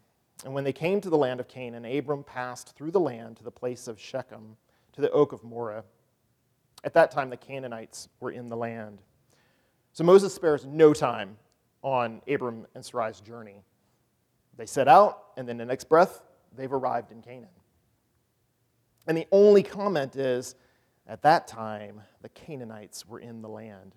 And 0.46 0.54
when 0.54 0.64
they 0.64 0.74
came 0.74 1.02
to 1.02 1.10
the 1.10 1.18
land 1.18 1.40
of 1.40 1.48
Canaan, 1.48 1.86
Abram 1.86 2.24
passed 2.24 2.76
through 2.76 2.92
the 2.92 3.00
land 3.00 3.38
to 3.38 3.44
the 3.44 3.52
place 3.52 3.88
of 3.88 4.00
Shechem, 4.00 4.56
to 4.94 5.02
the 5.02 5.12
oak 5.12 5.34
of 5.34 5.44
Moreh. 5.44 5.84
At 6.84 6.94
that 6.94 7.12
time, 7.12 7.30
the 7.30 7.38
Canaanites 7.38 8.08
were 8.20 8.32
in 8.32 8.48
the 8.50 8.56
land. 8.56 9.02
So 9.92 10.04
Moses 10.04 10.34
spares 10.34 10.66
no 10.66 10.94
time 10.94 11.38
on 11.82 12.22
Abram 12.28 12.68
and 12.76 12.84
Sarai's 12.84 13.20
journey. 13.20 13.64
They 14.58 14.66
set 14.66 14.88
out, 14.88 15.24
and 15.38 15.48
then 15.48 15.58
the 15.58 15.66
next 15.66 15.86
breath, 15.86 16.22
they've 16.56 16.72
arrived 16.72 17.12
in 17.12 17.22
Canaan. 17.22 17.50
And 19.08 19.18
the 19.18 19.28
only 19.32 19.64
comment 19.64 20.16
is, 20.16 20.56
at 21.08 21.22
that 21.24 21.48
time, 21.48 22.02
the 22.22 22.30
Canaanites 22.30 23.08
were 23.08 23.20
in 23.20 23.42
the 23.42 23.50
land. 23.50 23.96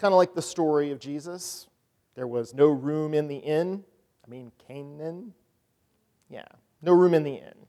Kind 0.00 0.14
of 0.14 0.16
like 0.16 0.34
the 0.34 0.40
story 0.40 0.92
of 0.92 0.98
Jesus. 0.98 1.66
There 2.14 2.26
was 2.26 2.54
no 2.54 2.68
room 2.68 3.12
in 3.12 3.28
the 3.28 3.36
inn. 3.36 3.84
I 4.26 4.30
mean, 4.30 4.50
Canaan? 4.66 5.34
Yeah, 6.30 6.46
no 6.80 6.92
room 6.94 7.12
in 7.12 7.22
the 7.22 7.34
inn. 7.34 7.66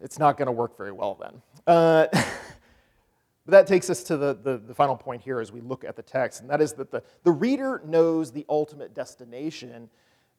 It's 0.00 0.18
not 0.18 0.38
going 0.38 0.46
to 0.46 0.52
work 0.52 0.78
very 0.78 0.92
well 0.92 1.18
then. 1.20 1.42
Uh, 1.66 2.06
but 2.12 3.48
that 3.48 3.66
takes 3.66 3.90
us 3.90 4.02
to 4.04 4.16
the, 4.16 4.32
the, 4.32 4.56
the, 4.56 4.74
final 4.74 4.96
point 4.96 5.20
here 5.20 5.40
as 5.40 5.52
we 5.52 5.60
look 5.60 5.84
at 5.84 5.94
the 5.94 6.02
text, 6.02 6.40
and 6.40 6.48
that 6.48 6.62
is 6.62 6.72
that 6.74 6.90
the, 6.90 7.02
the 7.22 7.32
reader 7.32 7.82
knows 7.84 8.32
the 8.32 8.46
ultimate 8.48 8.94
destination, 8.94 9.90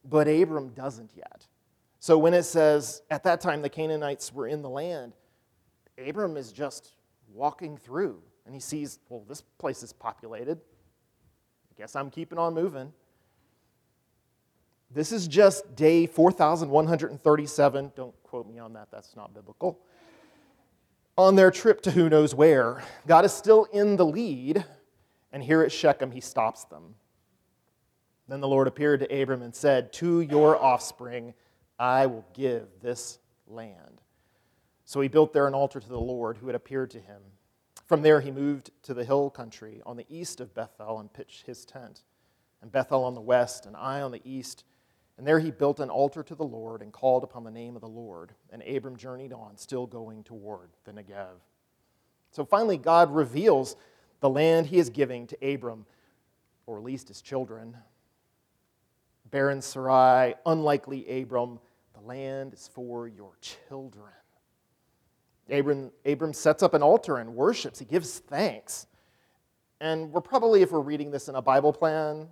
but 0.09 0.27
Abram 0.27 0.69
doesn't 0.69 1.11
yet. 1.15 1.45
So 1.99 2.17
when 2.17 2.33
it 2.33 2.43
says, 2.43 3.03
at 3.11 3.21
that 3.25 3.39
time 3.39 3.61
the 3.61 3.69
Canaanites 3.69 4.33
were 4.33 4.47
in 4.47 4.63
the 4.63 4.69
land, 4.69 5.13
Abram 6.03 6.37
is 6.37 6.51
just 6.51 6.95
walking 7.31 7.77
through 7.77 8.19
and 8.47 8.55
he 8.55 8.59
sees, 8.59 8.97
well, 9.09 9.23
this 9.29 9.41
place 9.59 9.83
is 9.83 9.93
populated. 9.93 10.59
Guess 11.81 11.95
I'm 11.95 12.11
keeping 12.11 12.37
on 12.37 12.53
moving. 12.53 12.93
This 14.91 15.11
is 15.11 15.27
just 15.27 15.75
day 15.75 16.05
4,137. 16.05 17.91
Don't 17.95 18.13
quote 18.21 18.47
me 18.47 18.59
on 18.59 18.73
that, 18.73 18.89
that's 18.91 19.15
not 19.15 19.33
biblical. 19.33 19.79
On 21.17 21.35
their 21.35 21.49
trip 21.49 21.81
to 21.81 21.89
who 21.89 22.07
knows 22.07 22.35
where, 22.35 22.83
God 23.07 23.25
is 23.25 23.33
still 23.33 23.63
in 23.73 23.95
the 23.95 24.05
lead, 24.05 24.63
and 25.31 25.43
here 25.43 25.63
at 25.63 25.71
Shechem, 25.71 26.11
he 26.11 26.21
stops 26.21 26.65
them. 26.65 26.93
Then 28.27 28.41
the 28.41 28.47
Lord 28.47 28.67
appeared 28.67 28.99
to 28.99 29.21
Abram 29.21 29.41
and 29.41 29.55
said, 29.55 29.91
To 29.93 30.21
your 30.21 30.63
offspring, 30.63 31.33
I 31.79 32.05
will 32.05 32.25
give 32.35 32.67
this 32.79 33.17
land. 33.47 34.01
So 34.85 35.01
he 35.01 35.07
built 35.07 35.33
there 35.33 35.47
an 35.47 35.55
altar 35.55 35.79
to 35.79 35.89
the 35.89 35.99
Lord 35.99 36.37
who 36.37 36.45
had 36.45 36.55
appeared 36.55 36.91
to 36.91 36.99
him. 36.99 37.23
From 37.91 38.03
there 38.03 38.21
he 38.21 38.31
moved 38.31 38.71
to 38.83 38.93
the 38.93 39.03
hill 39.03 39.29
country 39.29 39.81
on 39.85 39.97
the 39.97 40.05
east 40.07 40.39
of 40.39 40.53
Bethel 40.53 41.01
and 41.01 41.11
pitched 41.11 41.45
his 41.45 41.65
tent, 41.65 42.03
and 42.61 42.71
Bethel 42.71 43.03
on 43.03 43.15
the 43.15 43.19
west, 43.19 43.65
and 43.65 43.75
Ai 43.75 44.01
on 44.01 44.13
the 44.13 44.21
east. 44.23 44.63
And 45.17 45.27
there 45.27 45.39
he 45.39 45.51
built 45.51 45.81
an 45.81 45.89
altar 45.89 46.23
to 46.23 46.33
the 46.33 46.45
Lord 46.45 46.81
and 46.81 46.93
called 46.93 47.21
upon 47.25 47.43
the 47.43 47.51
name 47.51 47.75
of 47.75 47.81
the 47.81 47.89
Lord. 47.89 48.31
And 48.49 48.63
Abram 48.63 48.95
journeyed 48.95 49.33
on, 49.33 49.57
still 49.57 49.87
going 49.87 50.23
toward 50.23 50.69
the 50.85 50.93
Negev. 50.93 51.41
So 52.31 52.45
finally, 52.45 52.77
God 52.77 53.13
reveals 53.13 53.75
the 54.21 54.29
land 54.29 54.67
he 54.67 54.79
is 54.79 54.89
giving 54.89 55.27
to 55.27 55.53
Abram, 55.53 55.85
or 56.67 56.77
at 56.77 56.85
least 56.85 57.09
his 57.09 57.21
children. 57.21 57.75
Barren 59.29 59.61
Sarai, 59.61 60.35
unlikely 60.45 61.21
Abram, 61.21 61.59
the 61.93 62.07
land 62.07 62.53
is 62.53 62.69
for 62.73 63.09
your 63.09 63.33
children. 63.41 64.13
Abram, 65.51 65.91
Abram 66.05 66.33
sets 66.33 66.63
up 66.63 66.73
an 66.73 66.81
altar 66.81 67.17
and 67.17 67.35
worships. 67.35 67.79
He 67.79 67.85
gives 67.85 68.19
thanks. 68.19 68.87
And 69.79 70.11
we're 70.11 70.21
probably, 70.21 70.61
if 70.61 70.71
we're 70.71 70.79
reading 70.79 71.11
this 71.11 71.27
in 71.27 71.35
a 71.35 71.41
Bible 71.41 71.73
plan, 71.73 72.27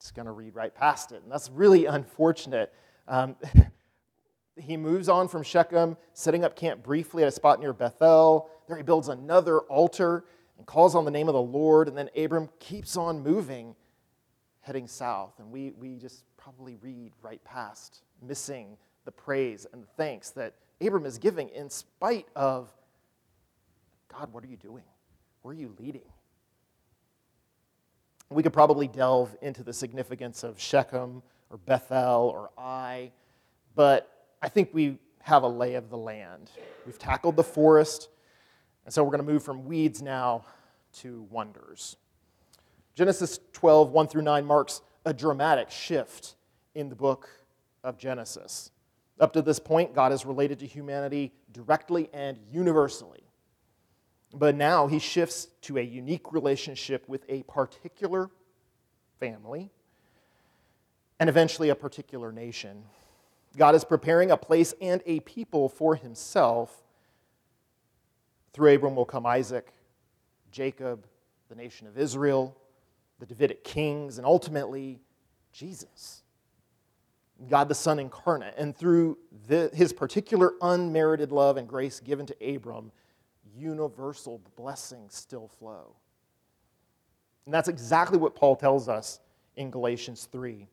just 0.00 0.14
going 0.14 0.26
to 0.26 0.32
read 0.32 0.54
right 0.54 0.74
past 0.74 1.12
it. 1.12 1.22
And 1.22 1.32
that's 1.32 1.50
really 1.50 1.86
unfortunate. 1.86 2.72
Um, 3.08 3.36
he 4.56 4.76
moves 4.76 5.08
on 5.08 5.28
from 5.28 5.42
Shechem, 5.42 5.96
setting 6.12 6.44
up 6.44 6.54
camp 6.54 6.82
briefly 6.82 7.22
at 7.22 7.28
a 7.28 7.32
spot 7.32 7.60
near 7.60 7.72
Bethel. 7.72 8.50
There 8.68 8.76
he 8.76 8.82
builds 8.82 9.08
another 9.08 9.60
altar 9.60 10.24
and 10.58 10.66
calls 10.66 10.94
on 10.94 11.04
the 11.04 11.10
name 11.10 11.28
of 11.28 11.34
the 11.34 11.42
Lord. 11.42 11.88
And 11.88 11.96
then 11.96 12.10
Abram 12.16 12.48
keeps 12.58 12.96
on 12.96 13.22
moving, 13.22 13.74
heading 14.60 14.86
south. 14.86 15.38
And 15.38 15.50
we, 15.50 15.72
we 15.72 15.96
just 15.96 16.24
probably 16.36 16.76
read 16.80 17.12
right 17.22 17.42
past, 17.44 18.02
missing 18.22 18.76
the 19.04 19.12
praise 19.12 19.66
and 19.72 19.82
the 19.82 19.88
thanks 19.96 20.30
that 20.30 20.54
Abram 20.80 21.06
is 21.06 21.18
giving 21.18 21.48
in 21.50 21.70
spite 21.70 22.26
of 22.36 22.70
God, 24.08 24.32
what 24.32 24.44
are 24.44 24.48
you 24.48 24.56
doing? 24.56 24.84
Where 25.42 25.52
are 25.52 25.58
you 25.58 25.74
leading? 25.78 26.02
We 28.30 28.42
could 28.42 28.52
probably 28.52 28.88
delve 28.88 29.36
into 29.40 29.62
the 29.62 29.72
significance 29.72 30.42
of 30.42 30.58
Shechem 30.60 31.22
or 31.50 31.58
Bethel 31.58 32.30
or 32.34 32.50
Ai, 32.58 33.12
but 33.74 34.26
I 34.42 34.48
think 34.48 34.70
we 34.72 34.98
have 35.20 35.42
a 35.42 35.48
lay 35.48 35.74
of 35.74 35.90
the 35.90 35.96
land. 35.96 36.50
We've 36.84 36.98
tackled 36.98 37.36
the 37.36 37.44
forest, 37.44 38.08
and 38.84 38.92
so 38.92 39.04
we're 39.04 39.10
going 39.10 39.24
to 39.24 39.32
move 39.32 39.42
from 39.42 39.64
weeds 39.64 40.02
now 40.02 40.44
to 40.94 41.26
wonders. 41.30 41.96
Genesis 42.94 43.38
12, 43.52 43.90
1 43.90 44.08
through 44.08 44.22
9 44.22 44.44
marks 44.44 44.80
a 45.04 45.12
dramatic 45.12 45.70
shift 45.70 46.34
in 46.74 46.88
the 46.88 46.96
book 46.96 47.28
of 47.84 47.98
Genesis. 47.98 48.70
Up 49.18 49.32
to 49.32 49.42
this 49.42 49.58
point, 49.58 49.94
God 49.94 50.12
is 50.12 50.26
related 50.26 50.58
to 50.58 50.66
humanity 50.66 51.32
directly 51.52 52.10
and 52.12 52.38
universally. 52.50 53.22
But 54.34 54.54
now 54.54 54.86
he 54.86 54.98
shifts 54.98 55.48
to 55.62 55.78
a 55.78 55.82
unique 55.82 56.32
relationship 56.32 57.08
with 57.08 57.24
a 57.28 57.42
particular 57.44 58.28
family 59.18 59.70
and 61.18 61.30
eventually 61.30 61.70
a 61.70 61.74
particular 61.74 62.32
nation. 62.32 62.84
God 63.56 63.74
is 63.74 63.84
preparing 63.84 64.30
a 64.30 64.36
place 64.36 64.74
and 64.82 65.02
a 65.06 65.20
people 65.20 65.68
for 65.70 65.94
himself. 65.94 66.82
Through 68.52 68.74
Abram 68.74 68.96
will 68.96 69.06
come 69.06 69.24
Isaac, 69.24 69.72
Jacob, 70.50 71.06
the 71.48 71.54
nation 71.54 71.86
of 71.86 71.96
Israel, 71.96 72.54
the 73.18 73.26
Davidic 73.26 73.64
kings, 73.64 74.18
and 74.18 74.26
ultimately 74.26 75.00
Jesus. 75.52 76.22
God 77.48 77.68
the 77.68 77.74
Son 77.74 77.98
incarnate. 77.98 78.54
And 78.56 78.76
through 78.76 79.18
the, 79.46 79.70
his 79.74 79.92
particular 79.92 80.54
unmerited 80.62 81.32
love 81.32 81.56
and 81.56 81.68
grace 81.68 82.00
given 82.00 82.26
to 82.26 82.54
Abram, 82.54 82.90
universal 83.56 84.40
blessings 84.56 85.14
still 85.14 85.48
flow. 85.48 85.94
And 87.44 87.54
that's 87.54 87.68
exactly 87.68 88.18
what 88.18 88.34
Paul 88.34 88.56
tells 88.56 88.88
us 88.88 89.20
in 89.56 89.70
Galatians 89.70 90.28
3. 90.32 90.66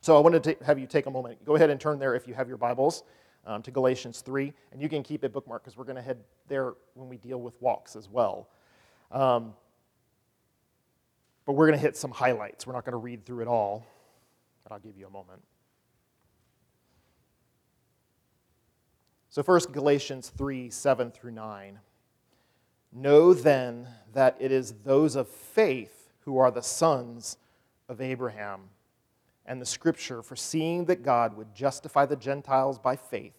So 0.00 0.16
I 0.16 0.20
wanted 0.20 0.44
to 0.44 0.56
have 0.64 0.78
you 0.78 0.86
take 0.86 1.06
a 1.06 1.10
moment. 1.10 1.42
Go 1.44 1.56
ahead 1.56 1.70
and 1.70 1.80
turn 1.80 1.98
there 1.98 2.14
if 2.14 2.28
you 2.28 2.34
have 2.34 2.48
your 2.48 2.58
Bibles 2.58 3.04
um, 3.46 3.62
to 3.62 3.70
Galatians 3.70 4.20
3, 4.20 4.52
and 4.72 4.82
you 4.82 4.88
can 4.88 5.02
keep 5.02 5.24
it 5.24 5.32
bookmarked 5.32 5.64
because 5.64 5.76
we're 5.76 5.84
going 5.84 5.96
to 5.96 6.02
head 6.02 6.18
there 6.48 6.74
when 6.94 7.08
we 7.08 7.16
deal 7.16 7.40
with 7.40 7.60
walks 7.62 7.96
as 7.96 8.08
well. 8.08 8.48
Um, 9.10 9.54
but 11.46 11.52
we're 11.52 11.66
going 11.66 11.78
to 11.78 11.82
hit 11.82 11.96
some 11.96 12.10
highlights. 12.10 12.66
We're 12.66 12.72
not 12.72 12.84
going 12.84 12.92
to 12.92 12.98
read 12.98 13.24
through 13.24 13.40
it 13.42 13.48
all, 13.48 13.86
but 14.62 14.72
I'll 14.72 14.80
give 14.80 14.96
you 14.96 15.06
a 15.06 15.10
moment. 15.10 15.42
So, 19.34 19.42
first, 19.42 19.72
Galatians 19.72 20.30
3 20.38 20.70
7 20.70 21.10
through 21.10 21.32
9. 21.32 21.80
Know 22.92 23.34
then 23.34 23.88
that 24.12 24.36
it 24.38 24.52
is 24.52 24.74
those 24.84 25.16
of 25.16 25.26
faith 25.26 26.12
who 26.20 26.38
are 26.38 26.52
the 26.52 26.62
sons 26.62 27.36
of 27.88 28.00
Abraham. 28.00 28.60
And 29.44 29.60
the 29.60 29.66
scripture, 29.66 30.22
foreseeing 30.22 30.84
that 30.84 31.02
God 31.02 31.36
would 31.36 31.52
justify 31.52 32.06
the 32.06 32.14
Gentiles 32.14 32.78
by 32.78 32.94
faith, 32.94 33.36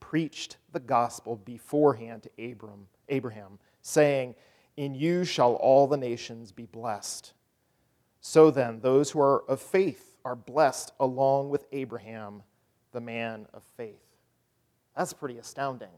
preached 0.00 0.56
the 0.72 0.80
gospel 0.80 1.36
beforehand 1.36 2.24
to 2.24 2.50
Abram, 2.50 2.88
Abraham, 3.08 3.60
saying, 3.82 4.34
In 4.76 4.96
you 4.96 5.24
shall 5.24 5.52
all 5.54 5.86
the 5.86 5.96
nations 5.96 6.50
be 6.50 6.66
blessed. 6.66 7.34
So 8.20 8.50
then, 8.50 8.80
those 8.80 9.12
who 9.12 9.20
are 9.20 9.44
of 9.48 9.60
faith 9.60 10.16
are 10.24 10.34
blessed 10.34 10.90
along 10.98 11.50
with 11.50 11.66
Abraham, 11.70 12.42
the 12.90 13.00
man 13.00 13.46
of 13.54 13.62
faith. 13.76 14.05
That's 14.96 15.12
pretty 15.12 15.38
astounding 15.38 15.90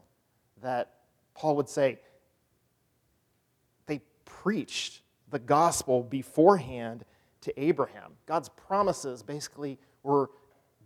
that 0.62 0.90
Paul 1.34 1.56
would 1.56 1.68
say, 1.68 2.00
they 3.86 4.00
preached 4.24 5.02
the 5.30 5.38
gospel 5.38 6.02
beforehand 6.02 7.04
to 7.42 7.60
Abraham. 7.60 8.12
God's 8.26 8.48
promises 8.48 9.22
basically 9.22 9.78
were 10.02 10.30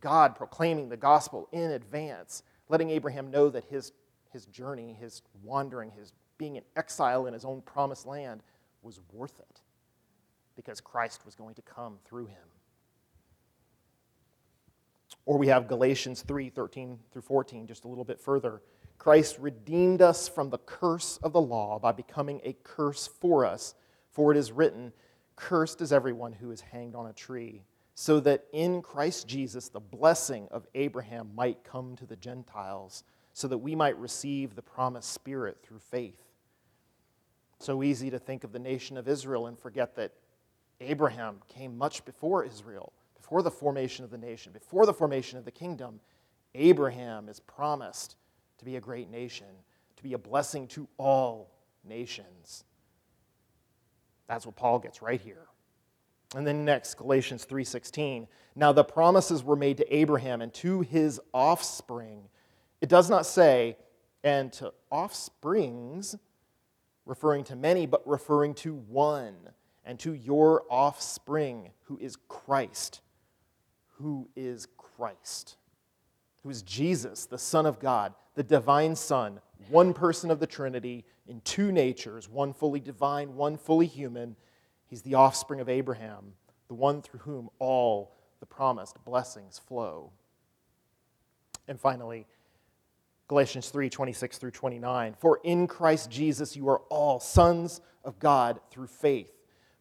God 0.00 0.36
proclaiming 0.36 0.88
the 0.88 0.96
gospel 0.96 1.48
in 1.52 1.70
advance, 1.70 2.42
letting 2.68 2.90
Abraham 2.90 3.30
know 3.30 3.48
that 3.48 3.64
his, 3.64 3.92
his 4.30 4.46
journey, 4.46 4.96
his 5.00 5.22
wandering, 5.42 5.90
his 5.90 6.12
being 6.36 6.56
in 6.56 6.62
exile 6.76 7.26
in 7.26 7.32
his 7.32 7.44
own 7.44 7.62
promised 7.62 8.06
land 8.06 8.42
was 8.82 9.00
worth 9.12 9.38
it 9.38 9.60
because 10.56 10.80
Christ 10.80 11.24
was 11.24 11.34
going 11.34 11.54
to 11.54 11.62
come 11.62 11.98
through 12.04 12.26
him. 12.26 12.51
Or 15.24 15.38
we 15.38 15.48
have 15.48 15.68
Galatians 15.68 16.22
3 16.22 16.50
13 16.50 16.98
through 17.12 17.22
14, 17.22 17.66
just 17.66 17.84
a 17.84 17.88
little 17.88 18.04
bit 18.04 18.20
further. 18.20 18.62
Christ 18.98 19.38
redeemed 19.40 20.02
us 20.02 20.28
from 20.28 20.50
the 20.50 20.58
curse 20.58 21.18
of 21.22 21.32
the 21.32 21.40
law 21.40 21.78
by 21.78 21.92
becoming 21.92 22.40
a 22.44 22.56
curse 22.62 23.08
for 23.08 23.44
us. 23.44 23.74
For 24.10 24.30
it 24.30 24.38
is 24.38 24.52
written, 24.52 24.92
Cursed 25.34 25.80
is 25.80 25.92
everyone 25.92 26.32
who 26.32 26.50
is 26.50 26.60
hanged 26.60 26.94
on 26.94 27.06
a 27.06 27.12
tree, 27.12 27.64
so 27.94 28.20
that 28.20 28.44
in 28.52 28.82
Christ 28.82 29.26
Jesus 29.26 29.68
the 29.68 29.80
blessing 29.80 30.46
of 30.50 30.66
Abraham 30.74 31.30
might 31.34 31.64
come 31.64 31.96
to 31.96 32.06
the 32.06 32.16
Gentiles, 32.16 33.02
so 33.32 33.48
that 33.48 33.58
we 33.58 33.74
might 33.74 33.98
receive 33.98 34.54
the 34.54 34.62
promised 34.62 35.10
Spirit 35.10 35.58
through 35.62 35.80
faith. 35.80 36.28
So 37.58 37.82
easy 37.82 38.10
to 38.10 38.18
think 38.18 38.44
of 38.44 38.52
the 38.52 38.58
nation 38.58 38.96
of 38.96 39.08
Israel 39.08 39.46
and 39.46 39.58
forget 39.58 39.96
that 39.96 40.12
Abraham 40.80 41.40
came 41.48 41.78
much 41.78 42.04
before 42.04 42.44
Israel, 42.44 42.92
before 43.32 43.42
the 43.42 43.50
formation 43.50 44.04
of 44.04 44.10
the 44.10 44.18
nation, 44.18 44.52
before 44.52 44.84
the 44.84 44.92
formation 44.92 45.38
of 45.38 45.46
the 45.46 45.50
kingdom. 45.50 45.98
Abraham 46.54 47.30
is 47.30 47.40
promised 47.40 48.16
to 48.58 48.64
be 48.66 48.76
a 48.76 48.80
great 48.80 49.10
nation, 49.10 49.46
to 49.96 50.02
be 50.02 50.12
a 50.12 50.18
blessing 50.18 50.66
to 50.66 50.86
all 50.98 51.50
nations. 51.82 52.64
That's 54.26 54.44
what 54.44 54.54
Paul 54.54 54.80
gets 54.80 55.00
right 55.00 55.18
here. 55.18 55.46
And 56.34 56.46
then 56.46 56.66
next, 56.66 56.98
Galatians 56.98 57.46
3:16. 57.46 58.28
Now 58.54 58.70
the 58.70 58.84
promises 58.84 59.42
were 59.42 59.56
made 59.56 59.78
to 59.78 59.96
Abraham 59.96 60.42
and 60.42 60.52
to 60.56 60.82
his 60.82 61.18
offspring. 61.32 62.28
It 62.82 62.90
does 62.90 63.08
not 63.08 63.24
say 63.24 63.78
and 64.22 64.52
to 64.52 64.74
offsprings, 64.90 66.16
referring 67.06 67.44
to 67.44 67.56
many, 67.56 67.86
but 67.86 68.06
referring 68.06 68.52
to 68.56 68.74
one, 68.74 69.54
and 69.86 69.98
to 70.00 70.12
your 70.12 70.64
offspring, 70.68 71.70
who 71.84 71.96
is 71.96 72.16
Christ. 72.28 73.00
Who 74.02 74.28
is 74.36 74.68
Christ? 74.76 75.56
Who 76.42 76.50
is 76.50 76.62
Jesus, 76.62 77.24
the 77.24 77.38
Son 77.38 77.66
of 77.66 77.80
God 77.80 78.14
the 78.34 78.42
divine 78.42 78.96
Son, 78.96 79.40
one 79.68 79.92
person 79.92 80.30
of 80.30 80.40
the 80.40 80.46
Trinity 80.46 81.04
in 81.26 81.40
two 81.42 81.70
natures, 81.70 82.28
one 82.28 82.52
fully 82.52 82.80
divine, 82.80 83.34
one 83.34 83.56
fully 83.56 83.86
human. 83.86 84.36
He's 84.86 85.02
the 85.02 85.14
offspring 85.14 85.60
of 85.60 85.68
Abraham, 85.68 86.34
the 86.68 86.74
one 86.74 87.02
through 87.02 87.20
whom 87.20 87.50
all 87.58 88.16
the 88.40 88.46
promised 88.46 89.04
blessings 89.04 89.58
flow. 89.58 90.10
And 91.68 91.78
finally, 91.78 92.26
Galatians 93.28 93.68
3 93.68 93.88
26 93.88 94.38
through 94.38 94.50
29. 94.50 95.14
For 95.18 95.40
in 95.44 95.66
Christ 95.66 96.10
Jesus 96.10 96.56
you 96.56 96.68
are 96.68 96.80
all 96.90 97.20
sons 97.20 97.80
of 98.04 98.18
God 98.18 98.60
through 98.70 98.88
faith. 98.88 99.30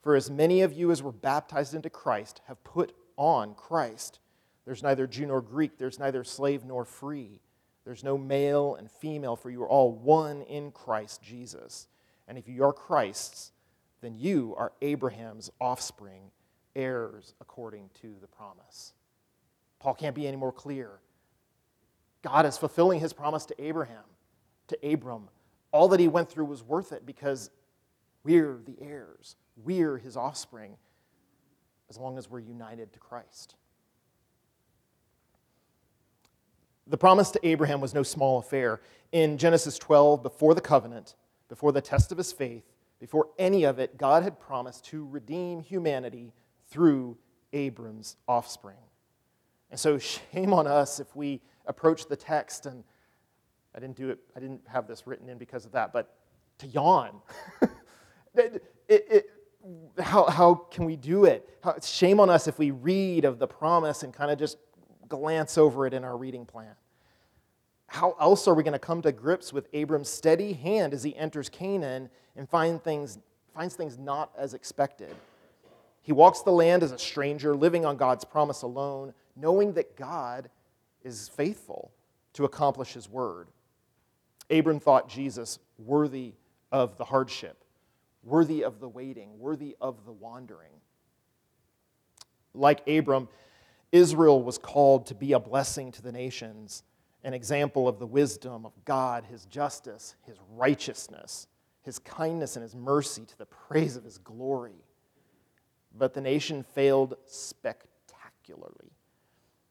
For 0.02 0.16
as 0.16 0.30
many 0.30 0.62
of 0.62 0.74
you 0.74 0.92
as 0.92 1.02
were 1.02 1.12
baptized 1.12 1.74
into 1.74 1.90
Christ 1.90 2.42
have 2.48 2.64
put 2.64 2.94
on 3.22 3.54
Christ. 3.56 4.20
There's 4.66 4.84
neither 4.84 5.08
Jew 5.08 5.28
nor 5.28 5.42
Greek, 5.42 5.78
there's 5.78 6.00
neither 6.00 6.24
slave 6.24 6.66
nor 6.66 6.86
free 6.86 7.42
there's 7.86 8.04
no 8.04 8.18
male 8.18 8.76
and 8.76 8.90
female, 8.90 9.36
for 9.36 9.50
you 9.50 9.64
are 9.64 9.70
all 9.70 9.92
one 9.92 10.44
in 10.44 10.72
Christ 10.72 11.22
Jesus. 11.22 11.88
And 12.28 12.38
if 12.38 12.48
you 12.48 12.64
are 12.64 12.74
Christ's, 12.74 13.52
then 14.02 14.16
you 14.16 14.54
are 14.58 14.72
Abraham's 14.82 15.50
offspring, 15.60 16.32
heirs 16.76 17.34
according 17.42 17.90
to 18.02 18.16
the 18.22 18.28
promise. 18.28 18.94
Paul 19.80 19.96
can't 19.96 20.16
be 20.16 20.28
any 20.28 20.38
more 20.38 20.52
clear. 20.52 21.00
God 22.22 22.46
is 22.46 22.58
fulfilling 22.58 23.00
his 23.00 23.14
promise 23.14 23.46
to 23.48 23.64
Abraham, 23.64 24.04
to 24.68 24.78
Abram. 24.88 25.30
All 25.72 25.88
that 25.88 26.00
he 26.00 26.08
went 26.08 26.30
through 26.30 26.46
was 26.46 26.62
worth 26.62 26.92
it 26.92 27.06
because 27.06 27.50
we're 28.24 28.60
the 28.64 28.78
heirs, 28.80 29.36
we're 29.58 29.98
his 29.98 30.16
offspring, 30.16 30.78
as 31.92 31.98
long 31.98 32.18
as 32.18 32.30
we're 32.30 32.40
united 32.40 32.94
to 32.94 33.00
Christ. 33.00 33.56
The 36.88 36.98
promise 36.98 37.32
to 37.32 37.46
Abraham 37.46 37.82
was 37.82 37.94
no 37.94 38.02
small 38.02 38.40
affair. 38.40 38.80
In 39.12 39.38
Genesis 39.38 39.78
12, 39.78 40.24
before 40.24 40.56
the 40.56 40.62
covenant, 40.62 41.16
before 41.50 41.74
the 41.74 41.82
test 41.82 42.14
of 42.14 42.18
his 42.18 42.32
faith, 42.32 42.64
before 43.02 43.28
any 43.38 43.66
of 43.66 43.78
it, 43.78 43.98
God 43.98 44.24
had 44.24 44.40
promised 44.40 44.86
to 44.86 45.06
redeem 45.06 45.60
humanity 45.60 46.32
through 46.70 47.18
Abram's 47.52 48.16
offspring. 48.26 48.78
And 49.70 49.78
so, 49.78 49.98
shame 49.98 50.54
on 50.54 50.68
us 50.68 51.02
if 51.02 51.14
we 51.14 51.42
approach 51.66 52.08
the 52.08 52.16
text, 52.16 52.68
and 52.68 52.86
I 53.76 53.82
didn't 53.82 53.98
do 53.98 54.12
it, 54.12 54.20
I 54.34 54.40
didn't 54.40 54.62
have 54.66 54.88
this 54.88 55.06
written 55.06 55.28
in 55.28 55.38
because 55.38 55.66
of 55.66 55.74
that, 55.74 55.92
but 55.92 56.16
to 56.60 56.68
yawn. 56.68 57.22
it, 58.34 58.64
it, 58.88 59.30
how, 60.00 60.26
how 60.26 60.56
can 60.56 60.86
we 60.86 60.96
do 60.96 61.26
it? 61.26 61.48
How, 61.64 61.76
shame 61.82 62.20
on 62.20 62.30
us 62.30 62.48
if 62.48 62.58
we 62.58 62.72
read 62.72 63.26
of 63.26 63.40
the 63.40 63.48
promise 63.48 64.04
and 64.04 64.14
kind 64.14 64.32
of 64.32 64.40
just 64.40 64.58
glance 65.12 65.58
over 65.58 65.86
it 65.86 65.94
in 65.94 66.04
our 66.04 66.18
reading 66.18 66.46
plan. 66.46 66.74
How 67.88 68.16
else 68.22 68.48
are 68.48 68.54
we 68.54 68.64
going 68.64 68.74
to 68.74 68.80
come 68.80 69.02
to 69.02 69.12
grips 69.12 69.52
with 69.52 69.68
Abram's 69.74 70.08
steady 70.08 70.54
hand 70.54 70.94
as 70.94 71.04
he 71.04 71.14
enters 71.18 71.50
Canaan 71.50 72.10
and 72.38 72.50
find 72.50 72.82
things, 72.82 73.20
finds 73.54 73.76
things 73.76 73.98
not 73.98 74.32
as 74.38 74.54
expected? 74.54 75.14
He 76.02 76.14
walks 76.14 76.42
the 76.42 76.52
land 76.52 76.82
as 76.82 76.94
a 76.94 76.98
stranger, 76.98 77.54
living 77.54 77.86
on 77.86 77.98
God's 77.98 78.24
promise 78.24 78.62
alone, 78.62 79.14
knowing 79.36 79.74
that 79.74 79.98
God 79.98 80.50
is 81.04 81.28
faithful 81.28 81.92
to 82.34 82.46
accomplish 82.46 82.94
his 82.94 83.10
word. 83.10 83.50
Abram 84.50 84.80
thought 84.80 85.10
Jesus 85.10 85.60
worthy 85.78 86.34
of 86.72 86.96
the 86.96 87.06
hardship, 87.06 87.64
worthy 88.24 88.64
of 88.64 88.80
the 88.80 88.90
waiting, 88.90 89.40
worthy 89.40 89.76
of 89.82 90.06
the 90.06 90.12
wandering. 90.12 90.72
Like 92.54 92.88
Abram, 92.88 93.30
Israel 93.92 94.42
was 94.42 94.58
called 94.58 95.08
to 95.08 95.16
be 95.16 95.34
a 95.34 95.40
blessing 95.40 95.92
to 95.94 96.02
the 96.02 96.12
nations, 96.12 96.84
an 97.24 97.34
example 97.34 97.88
of 97.88 98.00
the 98.00 98.08
wisdom 98.08 98.66
of 98.66 98.74
God, 98.86 99.26
his 99.26 99.46
justice, 99.46 100.16
his 100.26 100.38
righteousness, 100.56 101.48
his 101.84 102.00
kindness, 102.00 102.56
and 102.56 102.64
his 102.64 102.76
mercy 102.76 103.26
to 103.26 103.38
the 103.38 103.46
praise 103.46 103.96
of 103.96 104.04
his 104.04 104.18
glory. 104.18 104.86
But 105.98 106.14
the 106.14 106.22
nation 106.22 106.64
failed 106.64 107.16
spectacularly. 107.26 108.92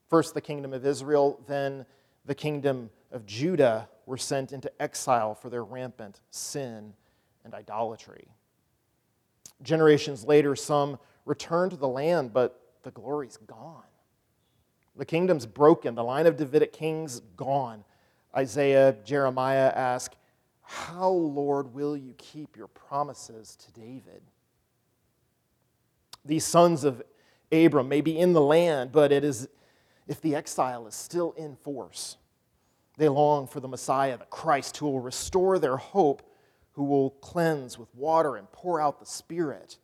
First, 0.08 0.34
the 0.34 0.40
kingdom 0.40 0.72
of 0.72 0.84
Israel, 0.84 1.40
then, 1.46 1.86
the 2.26 2.34
kingdom 2.34 2.90
of 3.12 3.26
Judah 3.26 3.88
were 4.06 4.18
sent 4.18 4.52
into 4.52 4.70
exile 4.82 5.34
for 5.34 5.48
their 5.50 5.64
rampant 5.64 6.20
sin 6.30 6.92
and 7.44 7.54
idolatry. 7.54 8.28
Generations 9.62 10.24
later, 10.24 10.56
some 10.56 10.98
returned 11.24 11.72
to 11.72 11.76
the 11.76 11.88
land, 11.88 12.32
but 12.32 12.60
the 12.82 12.90
glory's 12.90 13.36
gone. 13.36 13.82
The 14.96 15.04
kingdom's 15.04 15.46
broken, 15.46 15.94
the 15.94 16.04
line 16.04 16.26
of 16.26 16.36
Davidic 16.36 16.72
kings 16.72 17.20
gone. 17.36 17.84
Isaiah, 18.36 18.96
Jeremiah 19.04 19.72
ask, 19.74 20.12
How, 20.62 21.08
Lord, 21.08 21.74
will 21.74 21.96
you 21.96 22.14
keep 22.18 22.56
your 22.56 22.68
promises 22.68 23.56
to 23.56 23.72
David? 23.72 24.22
These 26.24 26.44
sons 26.44 26.84
of 26.84 27.02
Abram 27.52 27.88
may 27.88 28.00
be 28.00 28.18
in 28.18 28.32
the 28.32 28.40
land, 28.40 28.92
but 28.92 29.12
it 29.12 29.24
is 29.24 29.48
if 30.06 30.20
the 30.20 30.34
exile 30.34 30.86
is 30.86 30.94
still 30.94 31.32
in 31.32 31.56
force. 31.56 32.16
They 32.96 33.08
long 33.08 33.46
for 33.46 33.60
the 33.60 33.68
Messiah, 33.68 34.18
the 34.18 34.24
Christ, 34.26 34.76
who 34.76 34.86
will 34.86 35.00
restore 35.00 35.58
their 35.58 35.76
hope, 35.76 36.22
who 36.72 36.84
will 36.84 37.10
cleanse 37.10 37.78
with 37.78 37.94
water 37.94 38.36
and 38.36 38.50
pour 38.52 38.80
out 38.80 39.00
the 39.00 39.06
Spirit. 39.06 39.78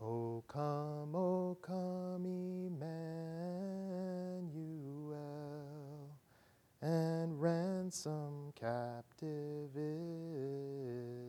O 0.00 0.42
come, 0.48 1.14
O 1.14 1.56
come, 1.62 2.26
Emmanuel, 2.26 2.90
and 6.82 7.40
ransom 7.40 8.52
captive 8.54 9.70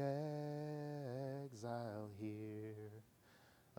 exile 1.43 2.09
here 2.19 2.50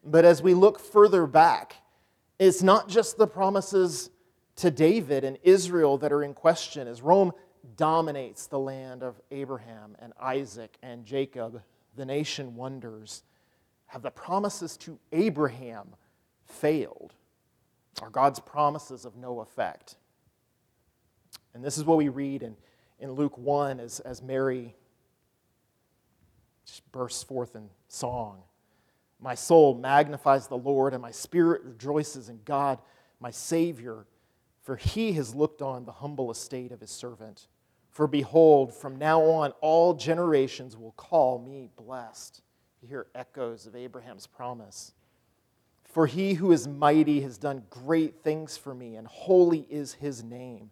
But 0.03 0.25
as 0.25 0.41
we 0.41 0.53
look 0.53 0.79
further 0.79 1.25
back, 1.25 1.77
it's 2.37 2.61
not 2.61 2.89
just 2.89 3.17
the 3.17 3.27
promises 3.27 4.09
to 4.57 4.69
David 4.69 5.23
and 5.23 5.37
Israel 5.43 5.97
that 5.99 6.11
are 6.11 6.23
in 6.23 6.33
question 6.33 6.87
as 6.87 7.01
Rome 7.01 7.31
dominates 7.77 8.47
the 8.47 8.59
land 8.59 9.01
of 9.01 9.21
Abraham 9.31 9.95
and 9.99 10.11
Isaac 10.19 10.77
and 10.83 11.05
Jacob. 11.05 11.61
The 11.95 12.05
nation 12.05 12.55
wonders 12.55 13.23
have 13.85 14.01
the 14.01 14.11
promises 14.11 14.75
to 14.77 14.99
Abraham 15.13 15.95
failed? 16.45 17.13
Are 18.01 18.09
God's 18.09 18.39
promises 18.39 19.05
of 19.05 19.15
no 19.15 19.39
effect? 19.39 19.95
And 21.53 21.63
this 21.63 21.77
is 21.77 21.83
what 21.83 21.97
we 21.97 22.09
read 22.09 22.43
in, 22.43 22.55
in 22.99 23.11
Luke 23.11 23.37
1 23.37 23.79
as, 23.79 23.99
as 24.01 24.21
Mary 24.21 24.75
bursts 26.91 27.23
forth 27.23 27.55
in 27.55 27.69
song. 27.87 28.41
My 29.19 29.35
soul 29.35 29.75
magnifies 29.75 30.47
the 30.47 30.57
Lord, 30.57 30.93
and 30.93 31.01
my 31.01 31.11
spirit 31.11 31.63
rejoices 31.63 32.29
in 32.29 32.39
God, 32.43 32.79
my 33.19 33.31
Savior, 33.31 34.05
for 34.63 34.75
he 34.75 35.13
has 35.13 35.33
looked 35.35 35.61
on 35.61 35.85
the 35.85 35.91
humble 35.91 36.31
estate 36.31 36.71
of 36.71 36.81
his 36.81 36.91
servant. 36.91 37.47
For 37.89 38.07
behold, 38.07 38.73
from 38.73 38.97
now 38.97 39.21
on 39.21 39.51
all 39.61 39.93
generations 39.93 40.75
will 40.75 40.93
call 40.93 41.39
me 41.39 41.69
blessed. 41.77 42.41
You 42.81 42.87
hear 42.89 43.07
echoes 43.13 43.65
of 43.65 43.75
Abraham's 43.75 44.27
promise. 44.27 44.93
For 45.83 46.07
he 46.07 46.33
who 46.33 46.51
is 46.51 46.67
mighty 46.67 47.21
has 47.21 47.37
done 47.37 47.63
great 47.69 48.23
things 48.23 48.57
for 48.57 48.73
me, 48.73 48.95
and 48.95 49.07
holy 49.07 49.67
is 49.69 49.93
his 49.93 50.23
name. 50.23 50.71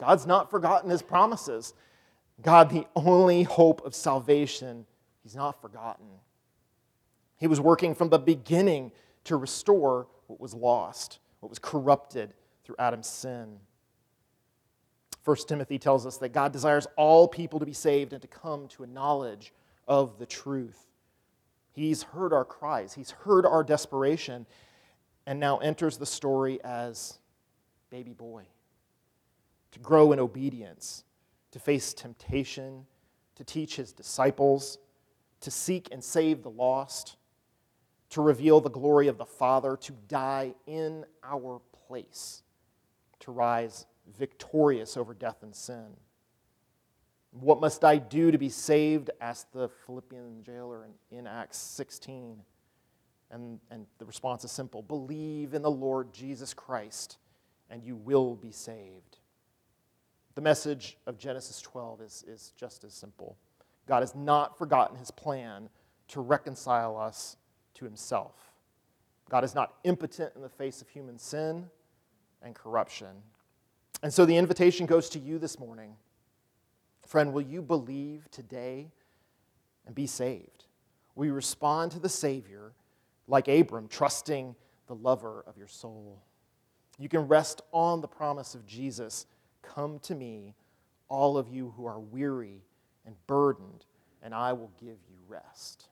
God's 0.00 0.26
not 0.26 0.50
forgotten 0.50 0.88
his 0.88 1.02
promises. 1.02 1.74
God, 2.40 2.70
the 2.70 2.86
only 2.96 3.42
hope 3.42 3.84
of 3.84 3.94
salvation, 3.94 4.86
he's 5.22 5.36
not 5.36 5.60
forgotten. 5.60 6.06
He 7.36 7.46
was 7.46 7.60
working 7.60 7.94
from 7.94 8.08
the 8.08 8.18
beginning 8.18 8.92
to 9.24 9.36
restore 9.36 10.08
what 10.26 10.40
was 10.40 10.54
lost, 10.54 11.18
what 11.40 11.50
was 11.50 11.58
corrupted 11.58 12.32
through 12.64 12.76
Adam's 12.78 13.08
sin. 13.08 13.58
1 15.24 15.36
Timothy 15.46 15.78
tells 15.78 16.06
us 16.06 16.16
that 16.16 16.30
God 16.30 16.50
desires 16.50 16.86
all 16.96 17.28
people 17.28 17.58
to 17.58 17.66
be 17.66 17.74
saved 17.74 18.14
and 18.14 18.22
to 18.22 18.28
come 18.28 18.68
to 18.68 18.84
a 18.84 18.86
knowledge 18.86 19.52
of 19.86 20.18
the 20.18 20.24
truth. 20.24 20.86
He's 21.72 22.04
heard 22.04 22.32
our 22.32 22.46
cries, 22.46 22.94
He's 22.94 23.10
heard 23.10 23.44
our 23.44 23.62
desperation, 23.62 24.46
and 25.26 25.38
now 25.38 25.58
enters 25.58 25.98
the 25.98 26.06
story 26.06 26.58
as 26.64 27.18
baby 27.90 28.14
boy 28.14 28.46
to 29.72 29.78
grow 29.78 30.12
in 30.12 30.18
obedience, 30.18 31.04
to 31.52 31.58
face 31.58 31.94
temptation, 31.94 32.86
to 33.36 33.44
teach 33.44 33.76
His 33.76 33.92
disciples, 33.92 34.78
to 35.40 35.50
seek 35.50 35.88
and 35.90 36.02
save 36.02 36.42
the 36.42 36.50
lost, 36.50 37.16
to 38.10 38.20
reveal 38.20 38.60
the 38.60 38.70
glory 38.70 39.08
of 39.08 39.18
the 39.18 39.24
Father, 39.24 39.76
to 39.76 39.92
die 40.08 40.54
in 40.66 41.04
our 41.22 41.60
place, 41.86 42.42
to 43.20 43.30
rise 43.30 43.86
victorious 44.18 44.96
over 44.96 45.14
death 45.14 45.42
and 45.42 45.54
sin. 45.54 45.86
What 47.32 47.60
must 47.60 47.84
I 47.84 47.98
do 47.98 48.30
to 48.30 48.38
be 48.38 48.48
saved? 48.48 49.10
asked 49.20 49.52
the 49.52 49.68
Philippian 49.86 50.42
jailer 50.44 50.86
in, 51.10 51.26
Acts 51.26 51.58
16. 51.58 52.38
And, 53.30 53.60
and 53.70 53.86
the 53.98 54.04
response 54.04 54.44
is 54.44 54.50
simple 54.50 54.82
believe 54.82 55.54
in 55.54 55.62
the 55.62 55.70
Lord 55.70 56.12
Jesus 56.12 56.52
Christ, 56.52 57.18
and 57.70 57.84
you 57.84 57.94
will 57.94 58.34
be 58.34 58.50
saved. 58.50 59.09
The 60.40 60.44
message 60.44 60.96
of 61.06 61.18
Genesis 61.18 61.60
12 61.60 62.00
is, 62.00 62.24
is 62.26 62.52
just 62.56 62.82
as 62.84 62.94
simple. 62.94 63.36
God 63.86 64.00
has 64.00 64.14
not 64.14 64.56
forgotten 64.56 64.96
his 64.96 65.10
plan 65.10 65.68
to 66.08 66.22
reconcile 66.22 66.96
us 66.96 67.36
to 67.74 67.84
himself. 67.84 68.32
God 69.28 69.44
is 69.44 69.54
not 69.54 69.74
impotent 69.84 70.32
in 70.34 70.40
the 70.40 70.48
face 70.48 70.80
of 70.80 70.88
human 70.88 71.18
sin 71.18 71.68
and 72.40 72.54
corruption. 72.54 73.08
And 74.02 74.10
so 74.10 74.24
the 74.24 74.38
invitation 74.38 74.86
goes 74.86 75.10
to 75.10 75.18
you 75.18 75.38
this 75.38 75.58
morning. 75.58 75.94
Friend, 77.06 77.34
will 77.34 77.42
you 77.42 77.60
believe 77.60 78.26
today 78.30 78.88
and 79.84 79.94
be 79.94 80.06
saved? 80.06 80.64
Will 81.16 81.26
you 81.26 81.34
respond 81.34 81.92
to 81.92 81.98
the 81.98 82.08
Savior 82.08 82.72
like 83.28 83.46
Abram, 83.46 83.88
trusting 83.88 84.56
the 84.86 84.94
lover 84.94 85.44
of 85.46 85.58
your 85.58 85.68
soul? 85.68 86.22
You 86.98 87.10
can 87.10 87.28
rest 87.28 87.60
on 87.72 88.00
the 88.00 88.08
promise 88.08 88.54
of 88.54 88.64
Jesus 88.64 89.26
Come 89.62 89.98
to 90.00 90.14
me, 90.14 90.54
all 91.08 91.36
of 91.36 91.48
you 91.48 91.72
who 91.76 91.86
are 91.86 92.00
weary 92.00 92.62
and 93.06 93.14
burdened, 93.26 93.84
and 94.22 94.34
I 94.34 94.52
will 94.52 94.70
give 94.80 94.98
you 95.08 95.16
rest. 95.28 95.88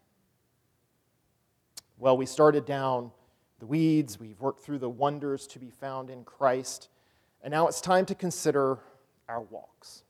Well, 1.99 2.17
we 2.17 2.27
started 2.27 2.65
down 2.65 3.11
the 3.59 3.67
weeds, 3.67 4.21
we've 4.21 4.41
worked 4.41 4.61
through 4.61 4.79
the 4.79 4.89
wonders 4.89 5.47
to 5.49 5.59
be 5.59 5.71
found 5.71 6.11
in 6.11 6.25
Christ. 6.25 6.89
And 7.43 7.51
now 7.51 7.67
it's 7.67 7.81
time 7.81 8.07
to 8.07 8.15
consider 8.15 8.79
our 9.29 9.43
walks. 9.43 10.05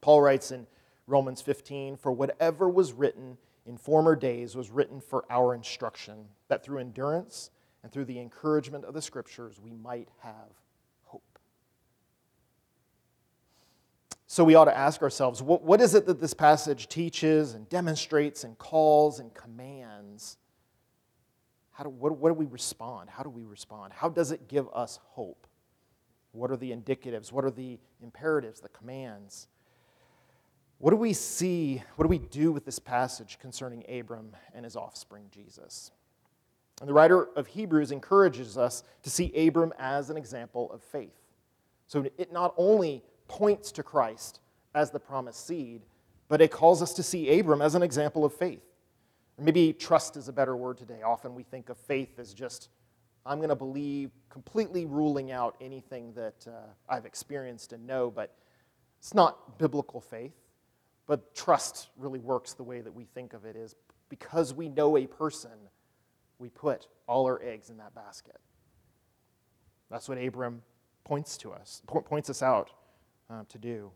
Paul 0.00 0.22
writes 0.22 0.50
in 0.50 0.66
Romans 1.06 1.42
15 1.42 1.96
For 1.96 2.12
whatever 2.12 2.68
was 2.68 2.92
written 2.92 3.36
in 3.66 3.76
former 3.76 4.16
days 4.16 4.54
was 4.54 4.70
written 4.70 5.00
for 5.00 5.24
our 5.30 5.54
instruction, 5.54 6.26
that 6.48 6.62
through 6.62 6.78
endurance 6.78 7.50
and 7.82 7.92
through 7.92 8.04
the 8.04 8.18
encouragement 8.18 8.84
of 8.84 8.94
the 8.94 9.02
Scriptures 9.02 9.60
we 9.62 9.72
might 9.72 10.08
have 10.20 10.50
hope. 11.04 11.38
So 14.34 14.42
we 14.42 14.56
ought 14.56 14.64
to 14.64 14.76
ask 14.76 15.00
ourselves 15.00 15.40
what, 15.40 15.62
what 15.62 15.80
is 15.80 15.94
it 15.94 16.06
that 16.06 16.20
this 16.20 16.34
passage 16.34 16.88
teaches 16.88 17.54
and 17.54 17.68
demonstrates 17.68 18.42
and 18.42 18.58
calls 18.58 19.20
and 19.20 19.32
commands? 19.32 20.38
how 21.70 21.84
do, 21.84 21.90
what, 21.90 22.18
what 22.18 22.30
do 22.30 22.34
we 22.34 22.46
respond? 22.46 23.10
How 23.10 23.22
do 23.22 23.30
we 23.30 23.44
respond? 23.44 23.92
How 23.92 24.08
does 24.08 24.32
it 24.32 24.48
give 24.48 24.66
us 24.74 24.98
hope? 25.04 25.46
What 26.32 26.50
are 26.50 26.56
the 26.56 26.72
indicatives? 26.72 27.30
What 27.30 27.44
are 27.44 27.50
the 27.52 27.78
imperatives, 28.02 28.58
the 28.60 28.70
commands? 28.70 29.46
What 30.78 30.90
do 30.90 30.96
we 30.96 31.12
see? 31.12 31.84
What 31.94 32.02
do 32.02 32.08
we 32.08 32.18
do 32.18 32.50
with 32.50 32.64
this 32.64 32.80
passage 32.80 33.38
concerning 33.38 33.84
Abram 33.88 34.34
and 34.52 34.64
his 34.64 34.74
offspring, 34.74 35.26
Jesus? 35.30 35.92
And 36.80 36.88
the 36.88 36.94
writer 36.94 37.28
of 37.36 37.46
Hebrews 37.46 37.92
encourages 37.92 38.58
us 38.58 38.82
to 39.04 39.10
see 39.10 39.46
Abram 39.46 39.72
as 39.78 40.10
an 40.10 40.16
example 40.16 40.72
of 40.72 40.82
faith. 40.82 41.14
So 41.86 42.04
it 42.18 42.32
not 42.32 42.52
only 42.56 43.04
points 43.28 43.72
to 43.72 43.82
Christ 43.82 44.40
as 44.74 44.90
the 44.90 45.00
promised 45.00 45.46
seed, 45.46 45.82
but 46.28 46.40
it 46.40 46.50
calls 46.50 46.82
us 46.82 46.92
to 46.94 47.02
see 47.02 47.38
Abram 47.38 47.62
as 47.62 47.74
an 47.74 47.82
example 47.82 48.24
of 48.24 48.32
faith. 48.32 48.62
maybe 49.38 49.72
trust 49.72 50.16
is 50.16 50.28
a 50.28 50.32
better 50.32 50.56
word 50.56 50.78
today. 50.78 51.02
Often 51.02 51.34
we 51.34 51.42
think 51.42 51.68
of 51.68 51.76
faith 51.76 52.18
as 52.18 52.32
just, 52.32 52.68
I'm 53.26 53.38
going 53.38 53.48
to 53.48 53.56
believe, 53.56 54.10
completely 54.28 54.86
ruling 54.86 55.32
out 55.32 55.56
anything 55.60 56.12
that 56.14 56.46
uh, 56.46 56.52
I've 56.88 57.04
experienced 57.04 57.72
and 57.72 57.86
know, 57.86 58.10
but 58.10 58.34
it's 58.98 59.14
not 59.14 59.58
biblical 59.58 60.00
faith. 60.00 60.34
But 61.06 61.34
trust 61.34 61.88
really 61.98 62.20
works 62.20 62.54
the 62.54 62.62
way 62.62 62.80
that 62.80 62.94
we 62.94 63.04
think 63.04 63.34
of 63.34 63.44
it 63.44 63.56
is 63.56 63.74
because 64.08 64.54
we 64.54 64.68
know 64.68 64.96
a 64.96 65.06
person, 65.06 65.50
we 66.38 66.48
put 66.48 66.86
all 67.06 67.26
our 67.26 67.42
eggs 67.42 67.68
in 67.68 67.76
that 67.78 67.94
basket. 67.94 68.38
That's 69.90 70.08
what 70.08 70.16
Abram 70.16 70.62
points 71.04 71.36
to 71.38 71.52
us, 71.52 71.82
points 71.86 72.30
us 72.30 72.42
out 72.42 72.70
uh, 73.30 73.42
to 73.48 73.58
do. 73.58 73.90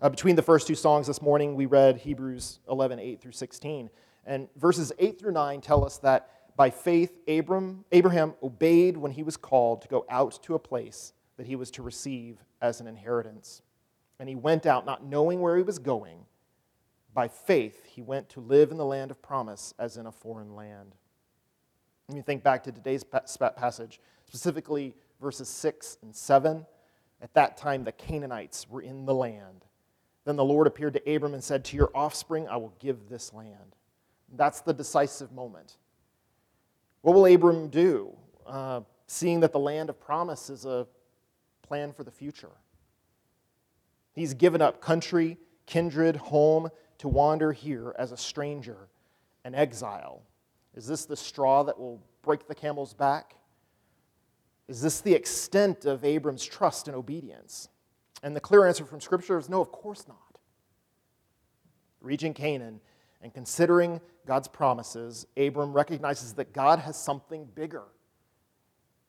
Uh, 0.00 0.08
between 0.08 0.36
the 0.36 0.42
first 0.42 0.66
two 0.66 0.74
songs 0.74 1.06
this 1.06 1.20
morning, 1.20 1.54
we 1.54 1.66
read 1.66 1.98
Hebrews 1.98 2.60
11, 2.68 2.98
8 2.98 3.20
through 3.20 3.32
16. 3.32 3.90
And 4.24 4.48
verses 4.56 4.92
8 4.98 5.18
through 5.18 5.32
9 5.32 5.60
tell 5.60 5.84
us 5.84 5.98
that 5.98 6.30
by 6.56 6.70
faith, 6.70 7.18
Abram, 7.28 7.84
Abraham 7.92 8.34
obeyed 8.42 8.96
when 8.96 9.12
he 9.12 9.22
was 9.22 9.36
called 9.36 9.82
to 9.82 9.88
go 9.88 10.04
out 10.08 10.42
to 10.42 10.54
a 10.54 10.58
place 10.58 11.12
that 11.36 11.46
he 11.46 11.56
was 11.56 11.70
to 11.72 11.82
receive 11.82 12.38
as 12.60 12.80
an 12.80 12.86
inheritance. 12.86 13.62
And 14.20 14.28
he 14.28 14.34
went 14.34 14.66
out 14.66 14.84
not 14.84 15.04
knowing 15.04 15.40
where 15.40 15.56
he 15.56 15.62
was 15.62 15.78
going. 15.78 16.18
By 17.14 17.28
faith, 17.28 17.84
he 17.86 18.02
went 18.02 18.28
to 18.30 18.40
live 18.40 18.70
in 18.70 18.76
the 18.76 18.84
land 18.84 19.10
of 19.10 19.22
promise 19.22 19.72
as 19.78 19.96
in 19.96 20.06
a 20.06 20.12
foreign 20.12 20.54
land. 20.54 20.94
Let 22.08 22.16
me 22.16 22.22
think 22.22 22.42
back 22.42 22.64
to 22.64 22.72
today's 22.72 23.04
passage, 23.04 24.00
specifically 24.26 24.94
verses 25.20 25.48
6 25.48 25.98
and 26.02 26.14
7, 26.14 26.66
at 27.22 27.34
that 27.34 27.56
time 27.56 27.84
the 27.84 27.92
Canaanites 27.92 28.68
were 28.68 28.80
in 28.80 29.06
the 29.06 29.14
land. 29.14 29.64
Then 30.24 30.36
the 30.36 30.44
Lord 30.44 30.66
appeared 30.66 30.94
to 30.94 31.14
Abram 31.14 31.34
and 31.34 31.42
said, 31.42 31.64
To 31.66 31.76
your 31.76 31.90
offspring 31.94 32.48
I 32.48 32.56
will 32.56 32.74
give 32.78 33.08
this 33.08 33.32
land. 33.32 33.76
That's 34.36 34.60
the 34.60 34.74
decisive 34.74 35.32
moment. 35.32 35.78
What 37.02 37.14
will 37.14 37.26
Abram 37.26 37.68
do, 37.68 38.14
uh, 38.46 38.82
seeing 39.06 39.40
that 39.40 39.52
the 39.52 39.58
land 39.58 39.88
of 39.88 39.98
promise 40.00 40.50
is 40.50 40.66
a 40.66 40.86
plan 41.62 41.92
for 41.92 42.04
the 42.04 42.10
future? 42.10 42.50
He's 44.12 44.34
given 44.34 44.60
up 44.60 44.80
country, 44.80 45.38
kindred, 45.66 46.16
home 46.16 46.68
to 46.98 47.08
wander 47.08 47.52
here 47.52 47.94
as 47.98 48.12
a 48.12 48.16
stranger, 48.16 48.88
an 49.44 49.54
exile. 49.54 50.22
Is 50.74 50.86
this 50.86 51.06
the 51.06 51.16
straw 51.16 51.62
that 51.62 51.78
will 51.78 52.02
break 52.22 52.46
the 52.46 52.54
camel's 52.54 52.92
back? 52.92 53.34
Is 54.68 54.82
this 54.82 55.00
the 55.00 55.14
extent 55.14 55.86
of 55.86 56.04
Abram's 56.04 56.44
trust 56.44 56.88
and 56.88 56.96
obedience? 56.96 57.68
And 58.22 58.36
the 58.36 58.40
clear 58.40 58.66
answer 58.66 58.84
from 58.84 59.00
Scripture 59.00 59.38
is 59.38 59.48
no, 59.48 59.60
of 59.60 59.72
course 59.72 60.06
not. 60.06 60.38
Reaching 62.00 62.34
Canaan 62.34 62.80
and 63.22 63.32
considering 63.32 64.00
God's 64.26 64.48
promises, 64.48 65.26
Abram 65.36 65.72
recognizes 65.72 66.34
that 66.34 66.52
God 66.52 66.78
has 66.80 66.96
something 66.96 67.46
bigger 67.54 67.84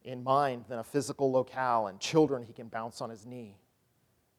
in 0.03 0.23
mind 0.23 0.65
than 0.69 0.79
a 0.79 0.83
physical 0.83 1.31
locale 1.31 1.87
and 1.87 1.99
children 1.99 2.43
he 2.43 2.53
can 2.53 2.67
bounce 2.67 3.01
on 3.01 3.09
his 3.09 3.25
knee. 3.25 3.57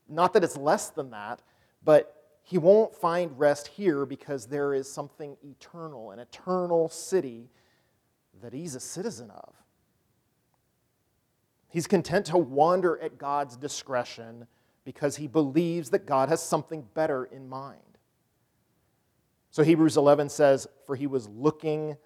Not 0.09 0.33
that 0.33 0.43
it's 0.43 0.57
less 0.57 0.89
than 0.89 1.11
that, 1.11 1.43
but 1.85 2.17
he 2.43 2.59
won't 2.59 2.97
find 2.97 3.39
rest 3.39 3.69
here 3.69 4.07
because 4.07 4.47
there 4.47 4.75
is 4.75 4.91
something 4.91 5.37
eternal, 5.45 6.11
an 6.11 6.19
eternal 6.19 6.89
city 6.89 7.51
that 8.43 8.53
he's 8.53 8.75
a 8.75 8.81
citizen 8.81 9.31
of. 9.31 9.55
He's 11.71 11.87
content 11.87 12.27
to 12.27 12.37
wander 12.37 12.99
at 13.01 13.17
God's 13.17 13.57
discretion 13.57 14.47
because 14.85 15.17
he 15.17 15.29
believes 15.29 15.91
that 15.91 16.05
God 16.05 16.29
has 16.29 16.43
something 16.43 16.85
better 16.95 17.25
in 17.25 17.49
mind. 17.49 17.81
So 19.51 19.63
Hebrews 19.63 19.97
11 19.97 20.29
says, 20.29 20.67
For 20.87 20.97
he 20.97 21.07
was 21.07 21.29
looking 21.29 21.97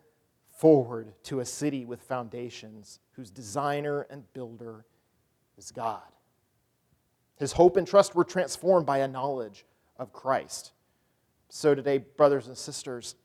forward 0.51 1.13
to 1.25 1.41
a 1.41 1.45
city 1.45 1.85
with 1.85 2.03
foundations, 2.03 3.01
whose 3.13 3.31
designer 3.31 4.07
and 4.11 4.31
builder 4.35 4.85
is 5.57 5.71
God. 5.71 6.03
His 7.37 7.53
hope 7.53 7.77
and 7.77 7.87
trust 7.87 8.15
were 8.15 8.25
transformed 8.25 8.87
by 8.87 8.99
a 8.99 9.09
knowledge 9.09 9.65
of 9.99 10.13
Christ. 10.13 10.73
So 11.49 11.75
today, 11.75 11.99
brothers 11.99 12.49
and 12.49 12.57
sisters, 12.57 13.17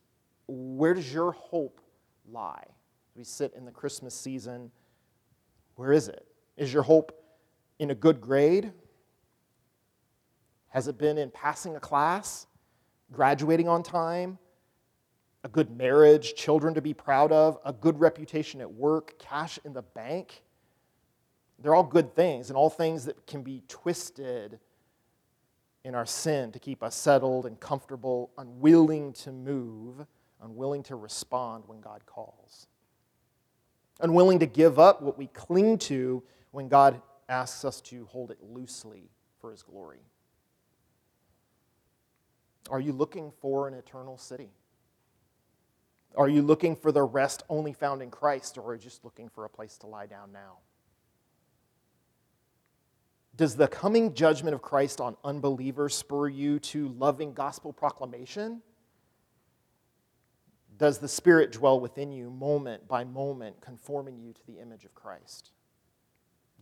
where 0.48 0.94
does 0.94 1.12
your 1.12 1.32
hope 1.32 1.80
lie? 2.30 2.64
We 3.14 3.24
sit 3.24 3.54
in 3.56 3.64
the 3.64 3.70
Christmas 3.70 4.14
season. 4.14 4.70
Where 5.76 5.92
is 5.92 6.08
it? 6.08 6.26
Is 6.56 6.72
your 6.72 6.82
hope 6.82 7.12
in 7.78 7.90
a 7.90 7.94
good 7.94 8.20
grade? 8.20 8.72
Has 10.68 10.88
it 10.88 10.98
been 10.98 11.18
in 11.18 11.30
passing 11.30 11.76
a 11.76 11.80
class, 11.80 12.46
graduating 13.12 13.68
on 13.68 13.82
time, 13.82 14.38
a 15.42 15.48
good 15.48 15.76
marriage, 15.76 16.34
children 16.34 16.74
to 16.74 16.82
be 16.82 16.94
proud 16.94 17.32
of, 17.32 17.58
a 17.64 17.72
good 17.72 17.98
reputation 17.98 18.60
at 18.60 18.72
work, 18.72 19.18
cash 19.18 19.58
in 19.64 19.72
the 19.72 19.82
bank? 19.82 20.42
They're 21.58 21.74
all 21.74 21.82
good 21.82 22.14
things 22.14 22.50
and 22.50 22.56
all 22.56 22.70
things 22.70 23.04
that 23.06 23.26
can 23.26 23.42
be 23.42 23.62
twisted 23.68 24.58
in 25.84 25.94
our 25.94 26.06
sin 26.06 26.52
to 26.52 26.58
keep 26.58 26.82
us 26.82 26.94
settled 26.94 27.46
and 27.46 27.58
comfortable, 27.58 28.30
unwilling 28.38 29.12
to 29.14 29.32
move, 29.32 30.06
unwilling 30.42 30.82
to 30.84 30.96
respond 30.96 31.64
when 31.66 31.80
God 31.80 32.04
calls, 32.06 32.66
unwilling 34.00 34.38
to 34.40 34.46
give 34.46 34.78
up 34.78 35.02
what 35.02 35.18
we 35.18 35.26
cling 35.28 35.78
to 35.78 36.22
when 36.50 36.68
God 36.68 37.00
asks 37.28 37.64
us 37.64 37.80
to 37.82 38.04
hold 38.06 38.30
it 38.30 38.38
loosely 38.42 39.10
for 39.40 39.50
His 39.50 39.62
glory. 39.62 40.00
Are 42.70 42.80
you 42.80 42.92
looking 42.92 43.32
for 43.40 43.68
an 43.68 43.74
eternal 43.74 44.18
city? 44.18 44.50
Are 46.16 46.28
you 46.28 46.42
looking 46.42 46.74
for 46.74 46.92
the 46.92 47.02
rest 47.02 47.44
only 47.48 47.72
found 47.72 48.02
in 48.02 48.10
Christ, 48.10 48.58
or 48.58 48.66
are 48.66 48.74
you 48.74 48.80
just 48.80 49.04
looking 49.04 49.28
for 49.28 49.44
a 49.44 49.48
place 49.48 49.78
to 49.78 49.86
lie 49.86 50.06
down 50.06 50.32
now? 50.32 50.58
Does 53.36 53.56
the 53.56 53.68
coming 53.68 54.12
judgment 54.12 54.54
of 54.54 54.60
Christ 54.60 55.00
on 55.00 55.16
unbelievers 55.24 55.94
spur 55.94 56.28
you 56.28 56.58
to 56.58 56.88
loving 56.88 57.32
gospel 57.32 57.72
proclamation? 57.72 58.60
Does 60.76 60.98
the 60.98 61.08
Spirit 61.08 61.52
dwell 61.52 61.78
within 61.78 62.10
you 62.12 62.28
moment 62.28 62.88
by 62.88 63.04
moment, 63.04 63.60
conforming 63.60 64.18
you 64.18 64.32
to 64.32 64.46
the 64.46 64.58
image 64.58 64.84
of 64.84 64.94
Christ? 64.94 65.52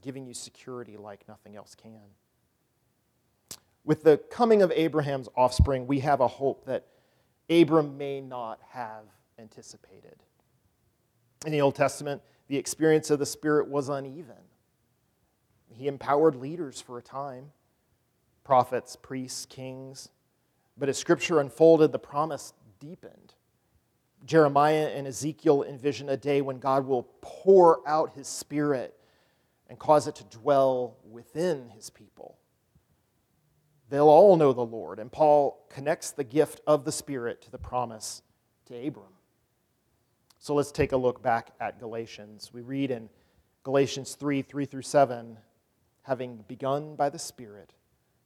Giving 0.03 0.27
you 0.27 0.35
security 0.35 0.97
like 0.97 1.27
nothing 1.29 1.57
else 1.57 1.75
can. 1.75 2.01
With 3.85 4.03
the 4.03 4.19
coming 4.19 4.63
of 4.63 4.71
Abraham's 4.73 5.29
offspring, 5.37 5.87
we 5.87 6.01
have 6.01 6.21
a 6.21 6.29
hope 6.29 6.67
that 6.67 6.87
Abram 7.49 7.97
may 7.97 8.21
not 8.21 8.61
have 8.71 9.05
anticipated. 9.39 10.23
In 11.47 11.53
the 11.53 11.61
Old 11.61 11.75
Testament, 11.75 12.21
the 12.49 12.57
experience 12.57 13.11
of 13.11 13.19
the 13.19 13.27
Spirit 13.27 13.69
was 13.69 13.89
uneven. 13.89 14.37
He 15.71 15.87
empowered 15.87 16.37
leaders 16.37 16.81
for 16.81 16.99
a 16.99 17.03
time 17.03 17.53
prophets, 18.45 18.97
priests, 18.97 19.45
kings. 19.45 20.09
But 20.79 20.89
as 20.89 20.97
Scripture 20.97 21.39
unfolded, 21.39 21.93
the 21.93 21.99
promise 21.99 22.55
deepened. 22.81 23.35
Jeremiah 24.25 24.91
and 24.95 25.07
Ezekiel 25.07 25.65
envision 25.65 26.09
a 26.09 26.17
day 26.17 26.41
when 26.41 26.59
God 26.59 26.87
will 26.87 27.09
pour 27.21 27.87
out 27.87 28.15
his 28.15 28.27
Spirit 28.27 28.98
and 29.69 29.79
cause 29.79 30.07
it 30.07 30.15
to 30.17 30.25
dwell 30.25 30.97
within 31.09 31.69
his 31.71 31.91
people. 31.91 32.39
They'll 33.91 34.09
all 34.09 34.37
know 34.37 34.53
the 34.53 34.65
Lord. 34.65 34.99
And 34.99 35.11
Paul 35.11 35.65
connects 35.71 36.11
the 36.11 36.25
gift 36.25 36.61
of 36.67 36.85
the 36.85 36.93
Spirit 36.93 37.43
to 37.43 37.51
the 37.51 37.59
promise 37.59 38.23
to 38.67 38.87
Abram. 38.87 39.13
So 40.39 40.55
let's 40.55 40.73
take 40.73 40.93
a 40.93 40.97
look 40.97 41.23
back 41.23 41.53
at 41.61 41.81
Galatians. 41.81 42.51
We 42.53 42.61
read 42.61 42.91
in 42.91 43.09
Galatians 43.65 44.15
3 44.15 44.43
3 44.43 44.65
through 44.65 44.83
7 44.83 45.39
having 46.09 46.43
begun 46.49 46.97
by 46.97 47.11
the 47.11 47.19
Spirit, 47.19 47.75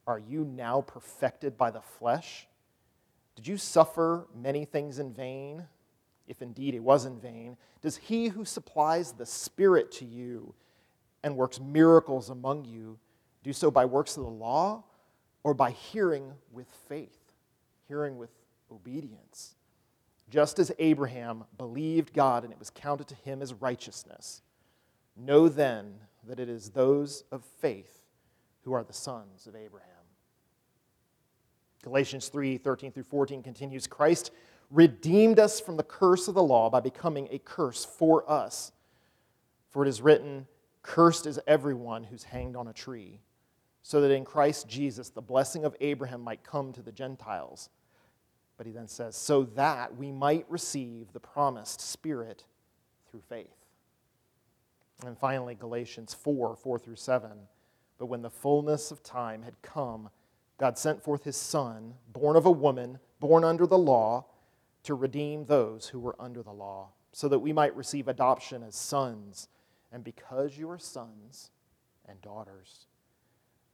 are 0.07 0.19
you 0.19 0.45
now 0.45 0.81
perfected 0.81 1.59
by 1.59 1.69
the 1.71 1.81
flesh? 1.81 2.47
Did 3.35 3.49
you 3.49 3.57
suffer 3.57 4.29
many 4.41 4.65
things 4.65 5.01
in 5.01 5.13
vain? 5.13 5.67
If 6.29 6.43
indeed 6.43 6.75
it 6.75 6.83
was 6.83 7.07
in 7.07 7.19
vain, 7.19 7.57
does 7.81 7.97
he 7.97 8.29
who 8.29 8.45
supplies 8.45 9.13
the 9.13 9.27
Spirit 9.27 9.91
to 9.93 10.05
you 10.05 10.55
and 11.23 11.37
works 11.37 11.61
miracles 11.61 12.31
among 12.31 12.65
you 12.65 12.99
do 13.43 13.53
so 13.53 13.71
by 13.71 13.85
works 13.85 14.17
of 14.17 14.25
the 14.25 14.31
law 14.31 14.85
or 15.43 15.55
by 15.55 15.71
hearing 15.71 16.33
with 16.53 16.69
faith, 16.89 17.33
hearing 17.89 18.17
with 18.17 18.31
obedience. 18.71 19.55
just 20.31 20.59
as 20.59 20.73
Abraham 20.79 21.45
believed 21.59 22.15
God 22.15 22.43
and 22.45 22.53
it 22.53 22.59
was 22.59 22.71
counted 22.71 23.07
to 23.09 23.15
him 23.17 23.43
as 23.43 23.53
righteousness, 23.53 24.41
know 25.15 25.47
then 25.49 25.93
that 26.27 26.41
it 26.41 26.49
is 26.49 26.71
those 26.71 27.25
of 27.31 27.45
faith 27.45 28.01
who 28.63 28.73
are 28.73 28.83
the 28.83 28.95
sons 28.95 29.47
of 29.47 29.55
Abraham. 29.55 29.89
Galatians 31.83 32.29
3 32.29 32.57
13 32.59 32.93
through 32.93 33.03
14 33.03 33.43
continues 33.43 33.87
Christ 33.87 34.31
redeemed 34.71 35.39
us 35.39 35.61
from 35.61 35.77
the 35.77 35.83
curse 35.83 36.29
of 36.29 36.35
the 36.35 36.43
law 36.43 36.71
by 36.71 36.81
becoming 36.81 37.29
a 37.31 37.39
curse 37.39 37.85
for 37.85 38.29
us. 38.31 38.73
For 39.69 39.85
it 39.85 39.89
is 39.89 40.01
written, 40.01 40.47
Cursed 40.83 41.27
is 41.27 41.41
everyone 41.47 42.05
who's 42.05 42.25
hanged 42.25 42.57
on 42.57 42.69
a 42.69 42.73
tree, 42.73 43.21
so 43.83 44.01
that 44.01 44.11
in 44.11 44.25
Christ 44.25 44.69
Jesus 44.69 45.11
the 45.11 45.23
blessing 45.23 45.65
of 45.65 45.77
Abraham 45.81 46.21
might 46.21 46.45
come 46.45 46.73
to 46.73 46.83
the 46.83 46.93
Gentiles. 46.93 47.69
But 48.57 48.67
he 48.67 48.73
then 48.73 48.89
says, 48.89 49.17
So 49.17 49.45
that 49.57 49.97
we 49.97 50.13
might 50.13 50.47
receive 50.49 51.13
the 51.13 51.21
promised 51.21 51.81
Spirit 51.81 52.45
through 53.11 53.23
faith. 53.29 53.57
And 55.05 55.19
finally, 55.19 55.55
Galatians 55.55 56.15
4 56.15 56.57
4 56.57 56.79
through 56.79 56.97
7. 56.97 57.31
But 57.99 58.07
when 58.07 58.23
the 58.23 58.31
fullness 58.31 58.91
of 58.91 59.03
time 59.03 59.43
had 59.43 59.61
come, 59.63 60.11
God 60.59 60.79
sent 60.79 61.03
forth 61.03 61.25
his 61.25 61.37
Son, 61.37 61.95
born 62.13 62.37
of 62.37 62.47
a 62.47 62.51
woman, 62.51 62.99
born 63.21 63.45
under 63.45 63.67
the 63.67 63.79
law, 63.79 64.27
to 64.85 64.95
redeem 64.95 65.45
those 65.45 65.89
who 65.89 66.01
were 66.01 66.17
under 66.19 66.43
the 66.43 66.53
law, 66.53 66.89
so 67.13 67.29
that 67.29 67.39
we 67.39 67.53
might 67.53 67.77
receive 67.77 68.09
adoption 68.09 68.63
as 68.63 68.75
sons. 68.75 69.49
And 69.93 70.03
because 70.03 70.57
you 70.57 70.71
are 70.71 70.79
sons 70.79 71.51
and 72.09 72.21
daughters, 72.23 72.87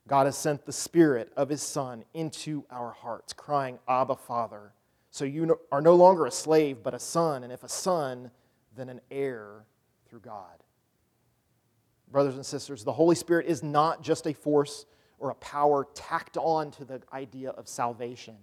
God 0.09 0.27
has 0.27 0.37
sent 0.37 0.67
the 0.67 0.73
Spirit 0.73 1.33
of 1.37 1.49
his 1.49 1.63
Son 1.63 2.05
into 2.15 2.65
our 2.71 2.93
hearts, 2.93 3.33
crying, 3.33 3.79
Abba, 3.87 4.17
Father. 4.17 4.73
So 5.11 5.25
you 5.25 5.59
are 5.71 5.81
no 5.81 5.95
longer 5.95 6.27
a 6.27 6.31
slave, 6.31 6.79
but 6.83 6.95
a 6.95 6.99
son, 6.99 7.45
and 7.45 7.53
if 7.53 7.63
a 7.63 7.69
son, 7.69 8.31
then 8.77 8.89
an 8.89 9.01
heir 9.11 9.65
through 10.09 10.21
God. 10.21 10.63
Brothers 12.11 12.37
and 12.37 12.45
sisters, 12.45 12.85
the 12.85 12.93
Holy 12.93 13.15
Spirit 13.15 13.47
is 13.47 13.63
not 13.63 14.03
just 14.03 14.27
a 14.27 14.33
force 14.33 14.87
or 15.19 15.31
a 15.31 15.35
power 15.35 15.87
tacked 15.95 16.37
on 16.37 16.71
to 16.73 16.85
the 16.85 17.03
idea 17.13 17.51
of 17.51 17.69
salvation. 17.69 18.37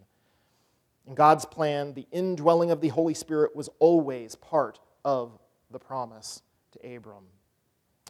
In 1.07 1.15
God's 1.15 1.45
plan, 1.45 1.93
the 1.93 2.07
indwelling 2.11 2.71
of 2.71 2.81
the 2.81 2.89
Holy 2.89 3.13
Spirit 3.13 3.55
was 3.55 3.69
always 3.79 4.35
part 4.35 4.79
of 5.03 5.39
the 5.71 5.79
promise 5.79 6.41
to 6.73 6.95
Abram. 6.95 7.25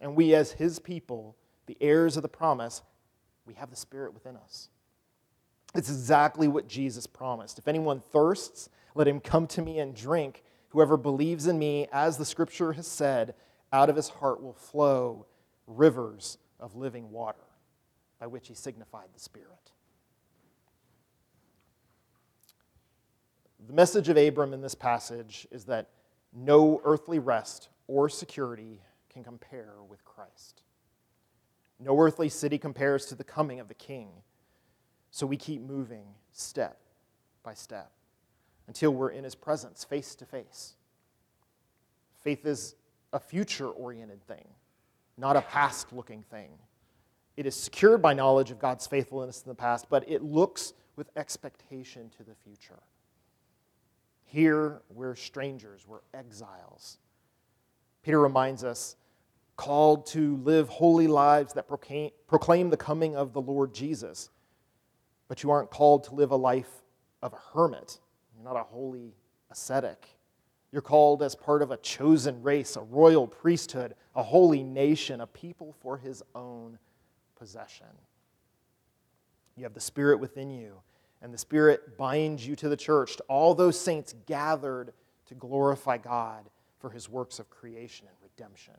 And 0.02 0.16
we, 0.16 0.36
as 0.36 0.52
his 0.52 0.80
people, 0.80 1.36
the 1.68 1.78
heirs 1.80 2.18
of 2.18 2.24
the 2.24 2.30
promise, 2.30 2.82
we 3.46 3.54
have 3.56 3.70
the 3.70 3.76
Spirit 3.76 4.14
within 4.14 4.36
us. 4.36 4.70
It's 5.74 5.90
exactly 5.90 6.48
what 6.48 6.68
Jesus 6.68 7.06
promised. 7.08 7.60
If 7.60 7.68
anyone 7.68 8.00
thirsts, 8.00 8.70
let 8.94 9.08
him 9.08 9.20
come 9.20 9.48
to 9.48 9.62
me 9.62 9.80
and 9.80 9.96
drink. 9.96 10.44
Whoever 10.70 10.98
believes 10.98 11.48
in 11.48 11.60
me, 11.60 11.88
as 11.92 12.18
the 12.18 12.26
scripture 12.26 12.74
has 12.74 12.88
said, 12.88 13.36
out 13.72 13.90
of 13.90 13.96
his 13.96 14.10
heart 14.10 14.42
will 14.42 14.54
flow 14.54 15.26
rivers 15.68 16.38
of 16.60 16.76
living 16.76 17.12
water, 17.12 17.44
by 18.20 18.28
which 18.28 18.48
he 18.48 18.54
signified 18.54 19.08
the 19.14 19.20
Spirit. 19.20 19.50
The 23.68 23.74
message 23.74 24.10
of 24.10 24.18
Abram 24.18 24.54
in 24.54 24.62
this 24.62 24.76
passage 24.76 25.48
is 25.52 25.66
that 25.66 25.90
no 26.34 26.82
earthly 26.84 27.20
rest 27.20 27.70
or 27.88 28.10
security 28.10 28.82
can 29.16 29.24
compare 29.24 29.76
with 29.88 30.04
Christ. 30.04 30.62
No 31.80 31.98
earthly 31.98 32.28
city 32.28 32.58
compares 32.58 33.06
to 33.06 33.16
the 33.16 33.24
coming 33.24 33.62
of 33.62 33.70
the 33.70 33.74
King. 33.74 34.10
So 35.10 35.26
we 35.26 35.38
keep 35.38 35.62
moving 35.62 36.04
step 36.34 36.82
by 37.42 37.54
step 37.54 37.92
until 38.68 38.92
we're 38.92 39.12
in 39.12 39.24
his 39.24 39.34
presence 39.34 39.86
face 39.86 40.16
to 40.16 40.26
face. 40.26 40.76
Faith 42.24 42.46
is 42.46 42.76
a 43.14 43.20
future 43.20 43.70
oriented 43.70 44.22
thing, 44.28 44.48
not 45.18 45.38
a 45.38 45.42
past 45.42 45.94
looking 45.94 46.22
thing. 46.24 46.50
It 47.38 47.46
is 47.46 47.56
secured 47.56 48.02
by 48.02 48.14
knowledge 48.14 48.52
of 48.52 48.60
God's 48.60 48.86
faithfulness 48.86 49.44
in 49.44 49.50
the 49.50 49.56
past, 49.56 49.86
but 49.90 50.04
it 50.10 50.24
looks 50.24 50.74
with 50.98 51.10
expectation 51.16 52.10
to 52.18 52.24
the 52.24 52.36
future. 52.44 52.82
Here, 54.26 54.82
we're 54.90 55.16
strangers, 55.16 55.88
we're 55.88 56.00
exiles. 56.14 56.98
Peter 58.04 58.20
reminds 58.20 58.66
us 58.66 58.98
called 59.58 60.06
to 60.08 60.38
live 60.38 60.68
holy 60.70 61.08
lives 61.08 61.54
that 61.54 61.68
proclaim 61.68 62.70
the 62.70 62.78
coming 62.78 63.16
of 63.16 63.34
the 63.34 63.42
Lord 63.42 63.74
Jesus. 63.74 64.30
But 65.28 65.44
you 65.44 65.52
aren't 65.52 65.72
called 65.72 66.04
to 66.06 66.16
live 66.16 66.32
a 66.32 66.36
life 66.36 66.84
of 67.22 67.34
a 67.34 67.40
hermit. 67.54 68.00
You're 68.36 68.44
not 68.44 68.60
a 68.60 68.64
holy 68.64 69.16
ascetic. 69.50 70.08
You're 70.72 70.82
called 70.82 71.24
as 71.24 71.36
part 71.36 71.62
of 71.62 71.72
a 71.72 71.78
chosen 71.78 72.44
race, 72.44 72.76
a 72.76 72.82
royal 72.82 73.28
priesthood, 73.28 73.96
a 74.14 74.22
holy 74.22 74.62
nation, 74.62 75.22
a 75.22 75.28
people 75.28 75.74
for 75.80 75.98
his 75.98 76.22
own 76.36 76.78
possession. 77.38 77.88
You 79.56 79.64
have 79.64 79.74
the 79.74 79.80
Spirit 79.80 80.20
within 80.20 80.52
you, 80.52 80.82
and 81.22 81.34
the 81.34 81.38
Spirit 81.38 81.98
binds 81.98 82.46
you 82.46 82.58
to 82.58 82.68
the 82.68 82.76
church, 82.76 83.16
to 83.16 83.24
all 83.30 83.56
those 83.56 83.80
saints 83.80 84.14
gathered 84.26 84.92
to 85.28 85.34
glorify 85.34 85.98
God 85.98 86.50
for 86.78 86.90
his 86.90 87.08
works 87.10 87.40
of 87.40 87.50
creation 87.50 88.06
and 88.08 88.18
redemption. 88.22 88.76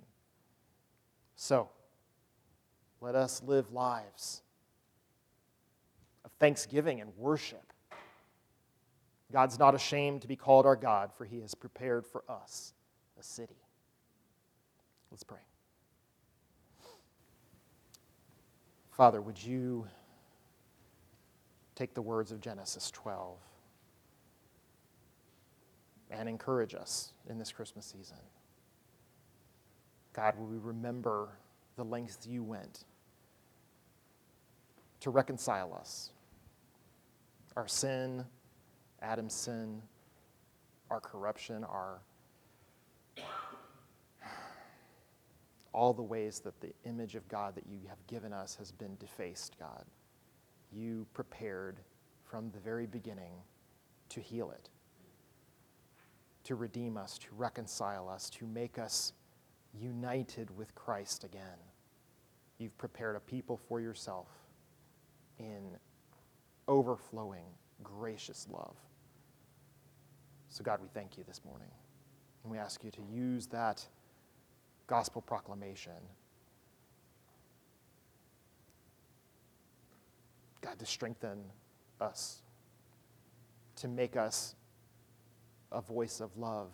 So, 1.36 1.68
let 3.00 3.14
us 3.14 3.42
live 3.42 3.70
lives 3.72 4.42
of 6.24 6.32
thanksgiving 6.40 7.00
and 7.00 7.14
worship. 7.16 7.72
God's 9.30 9.58
not 9.58 9.74
ashamed 9.74 10.22
to 10.22 10.28
be 10.28 10.36
called 10.36 10.64
our 10.64 10.76
God, 10.76 11.12
for 11.12 11.24
he 11.24 11.40
has 11.40 11.54
prepared 11.54 12.06
for 12.06 12.24
us 12.28 12.72
a 13.20 13.22
city. 13.22 13.56
Let's 15.10 15.24
pray. 15.24 15.38
Father, 18.90 19.20
would 19.20 19.42
you 19.42 19.86
take 21.74 21.92
the 21.92 22.00
words 22.00 22.32
of 22.32 22.40
Genesis 22.40 22.90
12 22.92 23.36
and 26.10 26.28
encourage 26.28 26.74
us 26.74 27.12
in 27.28 27.38
this 27.38 27.52
Christmas 27.52 27.84
season? 27.84 28.16
God, 30.16 30.38
will 30.38 30.46
we 30.46 30.56
remember 30.56 31.28
the 31.76 31.84
lengths 31.84 32.26
you 32.26 32.42
went 32.42 32.84
to 35.00 35.10
reconcile 35.10 35.74
us? 35.74 36.10
Our 37.54 37.68
sin, 37.68 38.24
Adam's 39.02 39.34
sin, 39.34 39.82
our 40.90 41.00
corruption, 41.00 41.64
our 41.64 42.00
all 45.74 45.92
the 45.92 46.02
ways 46.02 46.40
that 46.40 46.58
the 46.62 46.72
image 46.86 47.14
of 47.14 47.28
God 47.28 47.54
that 47.54 47.66
you 47.66 47.80
have 47.86 47.98
given 48.06 48.32
us 48.32 48.54
has 48.54 48.72
been 48.72 48.96
defaced, 48.98 49.58
God. 49.58 49.84
You 50.72 51.06
prepared 51.12 51.76
from 52.24 52.50
the 52.52 52.58
very 52.58 52.86
beginning 52.86 53.34
to 54.08 54.20
heal 54.20 54.50
it, 54.50 54.70
to 56.44 56.54
redeem 56.54 56.96
us, 56.96 57.18
to 57.18 57.26
reconcile 57.36 58.08
us, 58.08 58.30
to 58.30 58.46
make 58.46 58.78
us 58.78 59.12
united 59.80 60.56
with 60.56 60.74
Christ 60.74 61.24
again. 61.24 61.58
You've 62.58 62.76
prepared 62.78 63.16
a 63.16 63.20
people 63.20 63.56
for 63.68 63.80
yourself 63.80 64.28
in 65.38 65.76
overflowing, 66.68 67.44
gracious 67.82 68.46
love. 68.50 68.76
So, 70.48 70.64
God, 70.64 70.80
we 70.80 70.88
thank 70.94 71.18
you 71.18 71.24
this 71.24 71.42
morning. 71.44 71.68
And 72.42 72.52
we 72.52 72.58
ask 72.58 72.82
you 72.82 72.90
to 72.92 73.02
use 73.12 73.46
that 73.48 73.84
gospel 74.86 75.20
proclamation, 75.20 75.92
God, 80.60 80.78
to 80.78 80.86
strengthen 80.86 81.44
us, 82.00 82.42
to 83.76 83.88
make 83.88 84.16
us 84.16 84.54
a 85.72 85.80
voice 85.80 86.20
of 86.20 86.36
love, 86.36 86.70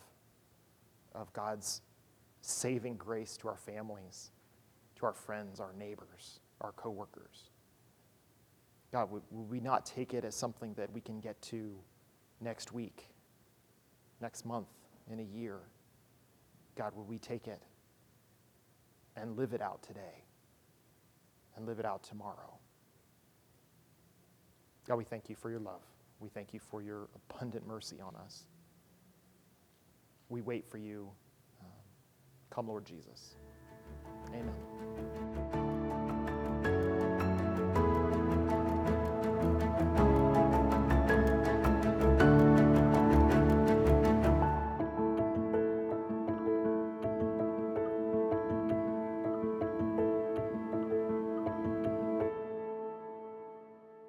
of 1.14 1.32
God's 1.32 1.80
saving 2.42 2.96
grace 2.96 3.36
to 3.38 3.48
our 3.48 3.56
families, 3.56 4.32
to 4.96 5.06
our 5.06 5.12
friends, 5.14 5.60
our 5.60 5.72
neighbors, 5.72 6.40
our 6.60 6.72
coworkers. 6.72 7.50
God, 8.92 9.10
would, 9.10 9.22
would 9.30 9.48
we 9.48 9.60
not 9.60 9.86
take 9.86 10.12
it 10.12 10.24
as 10.24 10.34
something 10.34 10.74
that 10.74 10.92
we 10.92 11.00
can 11.00 11.20
get 11.20 11.40
to 11.42 11.74
next 12.40 12.72
week, 12.72 13.08
next 14.20 14.44
month, 14.44 14.68
in 15.10 15.20
a 15.20 15.22
year? 15.22 15.60
God, 16.76 16.92
would 16.94 17.08
we 17.08 17.18
take 17.18 17.48
it 17.48 17.62
and 19.16 19.36
live 19.36 19.54
it 19.54 19.62
out 19.62 19.82
today 19.82 20.24
and 21.56 21.64
live 21.64 21.78
it 21.78 21.86
out 21.86 22.02
tomorrow? 22.02 22.58
God, 24.86 24.96
we 24.96 25.04
thank 25.04 25.30
you 25.30 25.36
for 25.36 25.48
your 25.48 25.60
love. 25.60 25.82
We 26.18 26.28
thank 26.28 26.52
you 26.52 26.60
for 26.60 26.82
your 26.82 27.08
abundant 27.30 27.66
mercy 27.66 28.00
on 28.00 28.14
us. 28.16 28.44
We 30.28 30.40
wait 30.40 30.68
for 30.68 30.78
you 30.78 31.10
Come, 32.54 32.68
Lord 32.68 32.84
Jesus. 32.84 33.36
Amen. 34.28 34.71